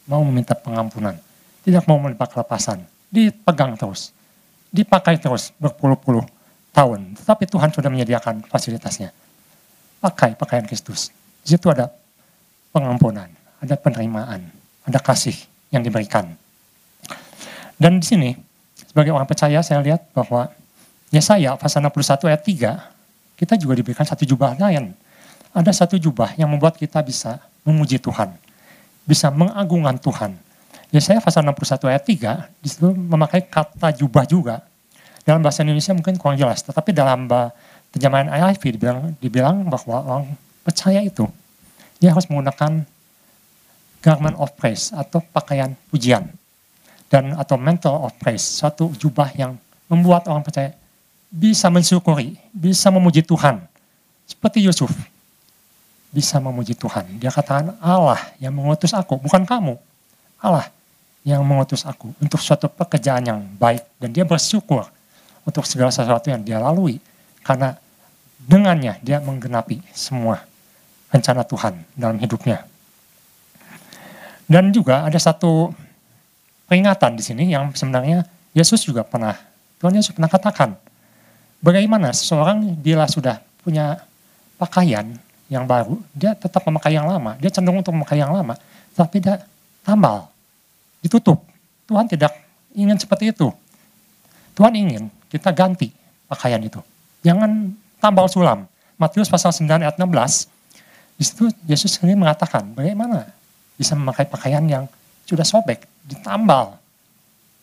mau 0.09 0.25
meminta 0.25 0.57
pengampunan, 0.57 1.17
tidak 1.65 1.85
mau 1.85 2.01
meminta 2.01 2.25
kelepasan, 2.25 2.85
dipegang 3.13 3.77
terus, 3.77 4.13
dipakai 4.73 5.21
terus 5.21 5.53
berpuluh-puluh 5.61 6.25
tahun. 6.73 7.17
Tetapi 7.21 7.45
Tuhan 7.45 7.71
sudah 7.73 7.93
menyediakan 7.93 8.49
fasilitasnya. 8.49 9.13
Pakai 10.01 10.33
pakaian 10.33 10.65
Kristus. 10.65 11.13
Di 11.45 11.57
situ 11.57 11.69
ada 11.69 11.93
pengampunan, 12.71 13.31
ada 13.59 13.75
penerimaan, 13.77 14.47
ada 14.87 14.99
kasih 15.03 15.35
yang 15.71 15.83
diberikan. 15.83 16.35
Dan 17.81 18.03
di 18.03 18.07
sini, 18.07 18.31
sebagai 18.89 19.15
orang 19.15 19.27
percaya 19.27 19.63
saya 19.63 19.81
lihat 19.81 20.11
bahwa 20.13 20.51
Yesaya 21.11 21.59
pasal 21.59 21.83
61 21.83 22.31
ayat 22.31 22.43
3, 22.43 23.41
kita 23.41 23.55
juga 23.59 23.75
diberikan 23.75 24.07
satu 24.07 24.23
jubah 24.23 24.55
lain. 24.61 24.95
Ada 25.51 25.75
satu 25.75 25.99
jubah 25.99 26.39
yang 26.39 26.47
membuat 26.47 26.79
kita 26.79 27.03
bisa 27.03 27.43
memuji 27.67 27.99
Tuhan, 27.99 28.31
bisa 29.03 29.33
mengagungkan 29.35 29.99
Tuhan. 29.99 30.39
Yesaya 30.95 31.19
pasal 31.19 31.43
61 31.43 31.91
ayat 31.91 32.05
3, 32.07 32.63
di 32.63 32.69
situ 32.71 32.95
memakai 32.95 33.43
kata 33.47 33.91
jubah 33.95 34.27
juga. 34.27 34.63
Dalam 35.27 35.43
bahasa 35.43 35.63
Indonesia 35.67 35.95
mungkin 35.95 36.15
kurang 36.19 36.39
jelas, 36.39 36.63
tetapi 36.63 36.95
dalam 36.95 37.27
terjemahan 37.91 38.31
IIV 38.31 38.63
dibilang, 38.79 38.99
dibilang 39.19 39.57
bahwa 39.67 39.97
orang 40.03 40.25
percaya 40.63 41.03
itu, 41.03 41.27
dia 42.01 42.17
harus 42.17 42.27
menggunakan 42.27 42.89
garment 44.01 44.37
of 44.41 44.51
praise 44.57 44.91
atau 44.91 45.21
pakaian 45.21 45.77
pujian. 45.93 46.27
Dan 47.13 47.37
atau 47.37 47.61
mantle 47.61 48.09
of 48.09 48.17
praise, 48.17 48.43
suatu 48.43 48.89
jubah 48.97 49.31
yang 49.37 49.61
membuat 49.87 50.27
orang 50.27 50.41
percaya 50.41 50.73
bisa 51.29 51.69
mensyukuri, 51.69 52.41
bisa 52.51 52.89
memuji 52.89 53.21
Tuhan. 53.21 53.61
Seperti 54.25 54.65
Yusuf, 54.65 54.91
bisa 56.11 56.41
memuji 56.41 56.73
Tuhan. 56.73 57.21
Dia 57.21 57.29
katakan 57.31 57.77
Allah 57.83 58.19
yang 58.41 58.55
mengutus 58.55 58.97
aku, 58.97 59.21
bukan 59.21 59.45
kamu. 59.45 59.77
Allah 60.41 60.73
yang 61.27 61.45
mengutus 61.45 61.85
aku 61.85 62.17
untuk 62.17 62.41
suatu 62.41 62.67
pekerjaan 62.71 63.23
yang 63.27 63.41
baik. 63.59 63.85
Dan 64.01 64.15
dia 64.15 64.25
bersyukur 64.25 64.89
untuk 65.45 65.67
segala 65.67 65.93
sesuatu 65.93 66.31
yang 66.31 66.41
dia 66.41 66.63
lalui. 66.63 67.03
Karena 67.43 67.75
dengannya 68.41 68.97
dia 69.03 69.19
menggenapi 69.19 69.83
semua 69.93 70.50
rencana 71.11 71.43
Tuhan 71.45 71.75
dalam 71.99 72.17
hidupnya. 72.19 72.65
Dan 74.51 74.75
juga 74.75 75.07
ada 75.07 75.19
satu 75.19 75.71
peringatan 76.67 77.15
di 77.15 77.23
sini 77.23 77.45
yang 77.51 77.71
sebenarnya 77.75 78.27
Yesus 78.51 78.83
juga 78.83 79.07
pernah, 79.07 79.39
Tuhan 79.79 79.95
Yesus 79.95 80.11
pernah 80.15 80.31
katakan, 80.31 80.75
Bagaimana 81.61 82.09
seseorang 82.17 82.73
bila 82.73 83.05
sudah 83.05 83.37
punya 83.61 84.01
pakaian 84.57 85.13
yang 85.53 85.69
baru, 85.69 86.01
dia 86.17 86.33
tetap 86.33 86.65
memakai 86.65 86.97
yang 86.97 87.05
lama. 87.05 87.37
Dia 87.37 87.53
cenderung 87.53 87.85
untuk 87.85 87.93
memakai 87.93 88.17
yang 88.17 88.33
lama, 88.33 88.57
tapi 88.97 89.21
dia 89.21 89.45
tambal, 89.85 90.33
ditutup. 91.05 91.45
Tuhan 91.85 92.09
tidak 92.09 92.33
ingin 92.73 92.97
seperti 92.97 93.37
itu. 93.37 93.53
Tuhan 94.57 94.73
ingin 94.73 95.13
kita 95.29 95.53
ganti 95.53 95.93
pakaian 96.33 96.65
itu. 96.65 96.81
Jangan 97.21 97.77
tambal 98.01 98.25
sulam. 98.33 98.65
Matius 98.97 99.29
pasal 99.29 99.53
9 99.53 99.85
ayat 99.85 100.01
16, 100.01 100.49
di 101.21 101.29
situ 101.29 101.53
Yesus 101.69 102.01
sendiri 102.01 102.17
mengatakan 102.17 102.73
bagaimana 102.73 103.29
bisa 103.77 103.93
memakai 103.93 104.25
pakaian 104.25 104.65
yang 104.65 104.89
sudah 105.29 105.45
sobek, 105.45 105.85
ditambal. 106.09 106.81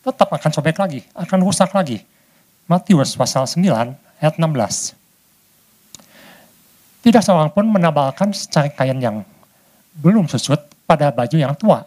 Tetap 0.05 0.29
akan 0.29 0.51
sobek 0.53 0.77
lagi, 0.77 1.01
akan 1.17 1.41
rusak 1.41 1.73
lagi. 1.73 2.05
Matius 2.69 3.17
pasal 3.17 3.49
9 3.49 3.65
ayat 4.21 4.37
16. 4.37 4.93
Tidak 7.01 7.17
seorang 7.25 7.49
pun 7.49 7.65
menabalkan 7.65 8.29
secari 8.29 8.69
kain 8.77 9.01
yang 9.01 9.25
belum 9.97 10.29
susut 10.29 10.61
pada 10.85 11.09
baju 11.09 11.33
yang 11.33 11.57
tua. 11.57 11.81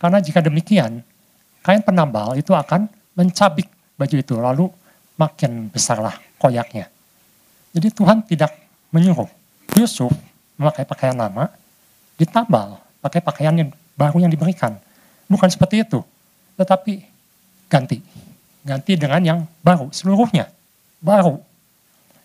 Karena 0.00 0.24
jika 0.24 0.40
demikian, 0.40 1.04
kain 1.60 1.84
penambal 1.84 2.32
itu 2.32 2.56
akan 2.56 2.88
mencabik 3.12 3.68
baju 4.00 4.16
itu, 4.16 4.34
lalu 4.40 4.64
makin 5.20 5.68
besarlah 5.68 6.16
koyaknya. 6.40 6.88
Jadi 7.76 7.92
Tuhan 7.92 8.24
tidak 8.24 8.56
menyuruh 8.88 9.28
Yusuf 9.76 10.08
memakai 10.60 10.84
pakaian 10.84 11.16
lama, 11.16 11.48
ditambal 12.20 12.76
pakai 13.00 13.24
pakaian 13.24 13.56
yang 13.56 13.72
baru 13.96 14.20
yang 14.20 14.32
diberikan. 14.32 14.76
Bukan 15.24 15.48
seperti 15.48 15.80
itu, 15.80 16.04
tetapi 16.60 17.00
ganti 17.72 18.04
ganti 18.60 18.92
dengan 19.00 19.20
yang 19.24 19.38
baru, 19.64 19.88
seluruhnya 19.88 20.52
baru. 21.00 21.40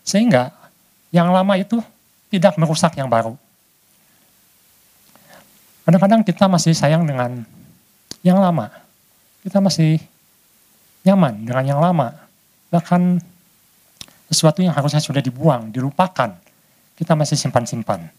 Sehingga 0.04 0.52
yang 1.10 1.32
lama 1.32 1.56
itu 1.56 1.80
tidak 2.28 2.60
merusak 2.60 2.92
yang 3.00 3.08
baru. 3.08 3.34
Kadang-kadang 5.86 6.20
kita 6.26 6.44
masih 6.50 6.74
sayang 6.74 7.06
dengan 7.06 7.46
yang 8.20 8.42
lama. 8.42 8.68
Kita 9.46 9.62
masih 9.62 10.02
nyaman 11.06 11.46
dengan 11.46 11.64
yang 11.64 11.80
lama. 11.80 12.10
Bahkan 12.74 13.22
sesuatu 14.26 14.58
yang 14.66 14.74
harusnya 14.74 14.98
sudah 14.98 15.22
dibuang, 15.22 15.70
dilupakan, 15.70 16.34
kita 16.98 17.12
masih 17.14 17.38
simpan-simpan. 17.38 18.10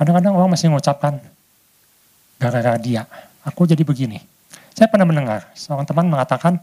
Kadang-kadang 0.00 0.32
orang 0.32 0.56
masih 0.56 0.72
mengucapkan, 0.72 1.20
gara-gara 2.40 2.80
dia, 2.80 3.04
aku 3.44 3.68
jadi 3.68 3.84
begini. 3.84 4.16
Saya 4.72 4.88
pernah 4.88 5.04
mendengar 5.04 5.52
seorang 5.52 5.84
teman 5.84 6.08
mengatakan, 6.08 6.56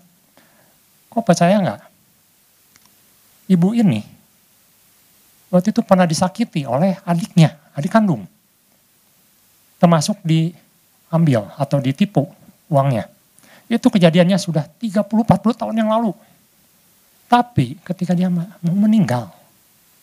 kok 1.06 1.22
percaya 1.22 1.62
nggak? 1.62 1.82
Ibu 3.54 3.78
ini 3.78 4.02
waktu 5.54 5.70
itu 5.70 5.86
pernah 5.86 6.10
disakiti 6.10 6.66
oleh 6.66 6.98
adiknya, 7.06 7.54
adik 7.78 7.94
kandung. 7.94 8.26
Termasuk 9.78 10.18
diambil 10.26 11.46
atau 11.62 11.78
ditipu 11.78 12.26
uangnya. 12.74 13.06
Itu 13.70 13.94
kejadiannya 13.94 14.42
sudah 14.42 14.66
30-40 14.82 15.62
tahun 15.62 15.76
yang 15.78 15.94
lalu. 15.94 16.10
Tapi 17.30 17.78
ketika 17.86 18.18
dia 18.18 18.34
mau 18.34 18.50
meninggal, 18.66 19.30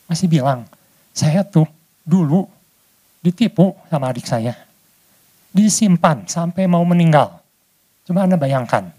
masih 0.07 0.31
bilang, 0.31 0.69
saya 1.11 1.43
tuh 1.43 1.67
dulu 2.07 2.47
ditipu 3.25 3.73
sama 3.89 4.13
adik 4.13 4.29
saya. 4.29 4.53
Disimpan 5.49 6.29
sampai 6.29 6.69
mau 6.69 6.85
meninggal. 6.85 7.41
Coba 8.05 8.29
Anda 8.29 8.37
bayangkan. 8.37 8.93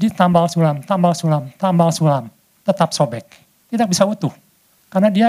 Ditambal 0.00 0.48
sulam, 0.48 0.80
tambal 0.80 1.12
sulam, 1.12 1.52
tambal 1.60 1.92
sulam. 1.92 2.32
Tetap 2.64 2.96
sobek. 2.96 3.28
Tidak 3.68 3.84
bisa 3.84 4.08
utuh. 4.08 4.32
Karena 4.88 5.12
dia 5.12 5.28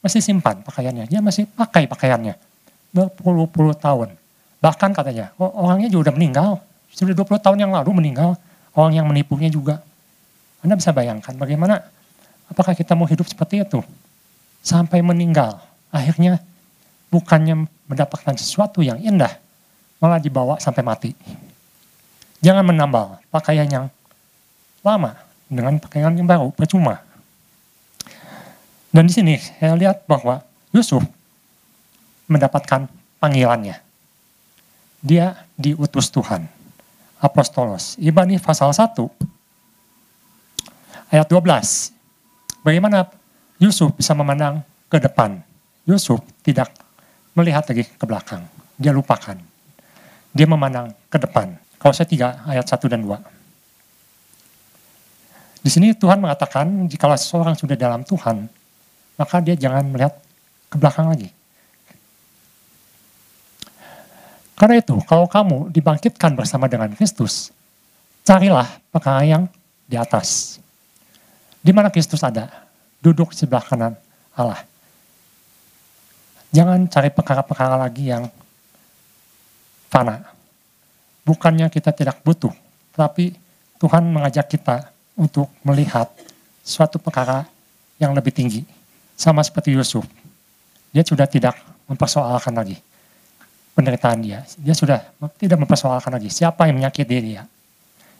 masih 0.00 0.24
simpan 0.24 0.64
pakaiannya. 0.64 1.04
Dia 1.12 1.20
masih 1.20 1.44
pakai 1.44 1.84
pakaiannya. 1.84 2.40
Berpuluh-puluh 2.96 3.76
tahun. 3.76 4.16
Bahkan 4.64 4.90
katanya, 4.96 5.36
oh, 5.36 5.52
orangnya 5.68 5.92
juga 5.92 6.08
udah 6.08 6.14
meninggal. 6.16 6.50
Sudah 6.90 7.14
20 7.14 7.38
tahun 7.38 7.58
yang 7.60 7.72
lalu 7.74 7.90
meninggal. 7.96 8.34
Orang 8.72 8.96
yang 8.96 9.06
menipunya 9.06 9.50
juga. 9.50 9.82
Anda 10.60 10.76
bisa 10.76 10.92
bayangkan 10.92 11.32
bagaimana 11.36 11.80
apakah 12.50 12.76
kita 12.76 12.92
mau 12.92 13.08
hidup 13.08 13.26
seperti 13.28 13.62
itu. 13.64 13.80
Sampai 14.60 15.00
meninggal. 15.00 15.58
Akhirnya 15.88 16.38
bukannya 17.10 17.66
mendapatkan 17.90 18.38
sesuatu 18.38 18.80
yang 18.80 18.96
indah, 19.02 19.36
malah 19.98 20.22
dibawa 20.22 20.56
sampai 20.62 20.86
mati. 20.86 21.10
Jangan 22.40 22.64
menambal 22.64 23.20
pakaian 23.28 23.68
yang 23.68 23.86
lama 24.80 25.12
dengan 25.50 25.76
pakaian 25.76 26.14
yang 26.14 26.24
baru, 26.24 26.48
percuma. 26.54 27.04
Dan 28.90 29.06
di 29.06 29.12
sini 29.12 29.34
saya 29.36 29.76
lihat 29.76 30.06
bahwa 30.06 30.40
Yusuf 30.72 31.02
mendapatkan 32.30 32.86
panggilannya. 33.18 33.78
Dia 35.02 35.46
diutus 35.58 36.08
Tuhan. 36.08 36.46
Apostolos. 37.20 38.00
Ibrani 38.00 38.40
pasal 38.40 38.72
1 38.72 38.96
ayat 41.12 41.26
12. 41.26 41.92
Bagaimana 42.64 43.10
Yusuf 43.60 43.92
bisa 43.92 44.16
memandang 44.16 44.64
ke 44.88 44.96
depan. 44.96 45.42
Yusuf 45.84 46.22
tidak 46.46 46.70
melihat 47.34 47.64
lagi 47.66 47.84
ke 47.86 48.04
belakang. 48.06 48.42
Dia 48.80 48.92
lupakan. 48.94 49.36
Dia 50.30 50.46
memandang 50.46 50.94
ke 51.10 51.18
depan. 51.18 51.54
Kalau 51.80 51.92
saya 51.96 52.06
3 52.06 52.48
ayat 52.48 52.66
1 52.66 52.92
dan 52.92 53.00
2. 53.02 53.18
Di 55.60 55.68
sini 55.68 55.92
Tuhan 55.92 56.20
mengatakan 56.20 56.88
jika 56.88 57.12
seseorang 57.20 57.52
sudah 57.52 57.76
dalam 57.76 58.00
Tuhan, 58.04 58.48
maka 59.20 59.36
dia 59.44 59.52
jangan 59.52 59.84
melihat 59.84 60.16
ke 60.72 60.76
belakang 60.80 61.12
lagi. 61.12 61.28
Karena 64.56 64.76
itu, 64.76 64.96
kalau 65.08 65.24
kamu 65.24 65.72
dibangkitkan 65.72 66.36
bersama 66.36 66.68
dengan 66.68 66.92
Kristus, 66.92 67.48
carilah 68.24 68.68
perkara 68.92 69.24
yang 69.24 69.48
di 69.88 69.96
atas. 69.96 70.60
Di 71.60 71.72
mana 71.72 71.88
Kristus 71.92 72.20
ada? 72.24 72.48
Duduk 73.00 73.32
sebelah 73.32 73.64
kanan 73.64 73.96
Allah. 74.36 74.69
Jangan 76.50 76.90
cari 76.90 77.14
perkara-perkara 77.14 77.78
lagi 77.78 78.10
yang 78.10 78.26
fana. 79.86 80.18
Bukannya 81.22 81.70
kita 81.70 81.94
tidak 81.94 82.18
butuh, 82.26 82.50
tapi 82.90 83.38
Tuhan 83.78 84.02
mengajak 84.10 84.50
kita 84.50 84.90
untuk 85.14 85.46
melihat 85.62 86.10
suatu 86.66 86.98
perkara 86.98 87.46
yang 88.02 88.10
lebih 88.10 88.34
tinggi. 88.34 88.66
Sama 89.14 89.46
seperti 89.46 89.76
Yusuf. 89.76 90.02
Dia 90.90 91.06
sudah 91.06 91.30
tidak 91.30 91.54
mempersoalkan 91.86 92.50
lagi 92.50 92.82
penderitaan 93.78 94.18
dia. 94.18 94.42
Dia 94.58 94.74
sudah 94.74 94.98
tidak 95.38 95.58
mempersoalkan 95.60 96.18
lagi 96.18 96.32
siapa 96.34 96.66
yang 96.66 96.82
menyakiti 96.82 97.16
dia. 97.22 97.46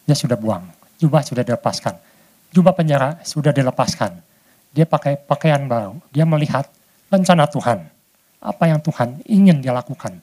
Dia 0.06 0.14
sudah 0.14 0.38
buang. 0.38 0.62
Jubah 1.02 1.26
sudah 1.26 1.42
dilepaskan. 1.42 1.98
Jubah 2.54 2.78
penjara 2.78 3.18
sudah 3.26 3.50
dilepaskan. 3.50 4.22
Dia 4.70 4.86
pakai 4.86 5.18
pakaian 5.18 5.66
baru. 5.66 5.98
Dia 6.14 6.22
melihat 6.28 6.68
rencana 7.10 7.50
Tuhan 7.50 7.99
apa 8.40 8.64
yang 8.66 8.80
Tuhan 8.80 9.20
ingin 9.28 9.60
dia 9.60 9.76
lakukan 9.76 10.16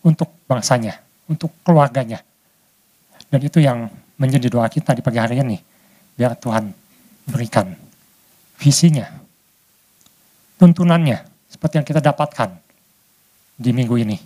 untuk 0.00 0.32
bangsanya, 0.48 0.96
untuk 1.28 1.52
keluarganya. 1.60 2.24
Dan 3.28 3.44
itu 3.44 3.60
yang 3.60 3.92
menjadi 4.16 4.48
doa 4.48 4.66
kita 4.72 4.96
di 4.96 5.04
pagi 5.04 5.20
hari 5.20 5.44
ini. 5.44 5.60
Biar 6.16 6.34
Tuhan 6.34 6.72
berikan 7.28 7.76
visinya, 8.58 9.06
tuntunannya, 10.58 11.22
seperti 11.46 11.78
yang 11.78 11.86
kita 11.86 12.00
dapatkan 12.02 12.50
di 13.54 13.70
minggu 13.70 13.94
ini. 14.00 14.18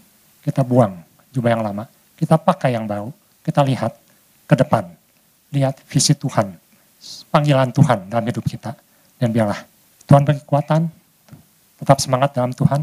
Kita 0.43 0.63
buang 0.65 0.97
jubah 1.35 1.51
yang 1.53 1.63
lama, 1.63 1.85
kita 2.17 2.39
pakai 2.39 2.79
yang 2.79 2.87
baru, 2.89 3.11
kita 3.43 3.61
lihat 3.67 3.93
ke 4.47 4.55
depan, 4.57 4.87
lihat 5.53 5.79
visi 5.91 6.15
Tuhan, 6.17 6.55
panggilan 7.29 7.75
Tuhan 7.75 8.09
dalam 8.09 8.25
hidup 8.25 8.47
kita. 8.47 8.73
Dan 9.19 9.31
biarlah 9.31 9.61
Tuhan 10.07 10.23
beri 10.27 10.41
kekuatan, 10.43 10.89
tetap 11.83 11.99
semangat 12.03 12.35
dalam 12.35 12.51
Tuhan, 12.55 12.83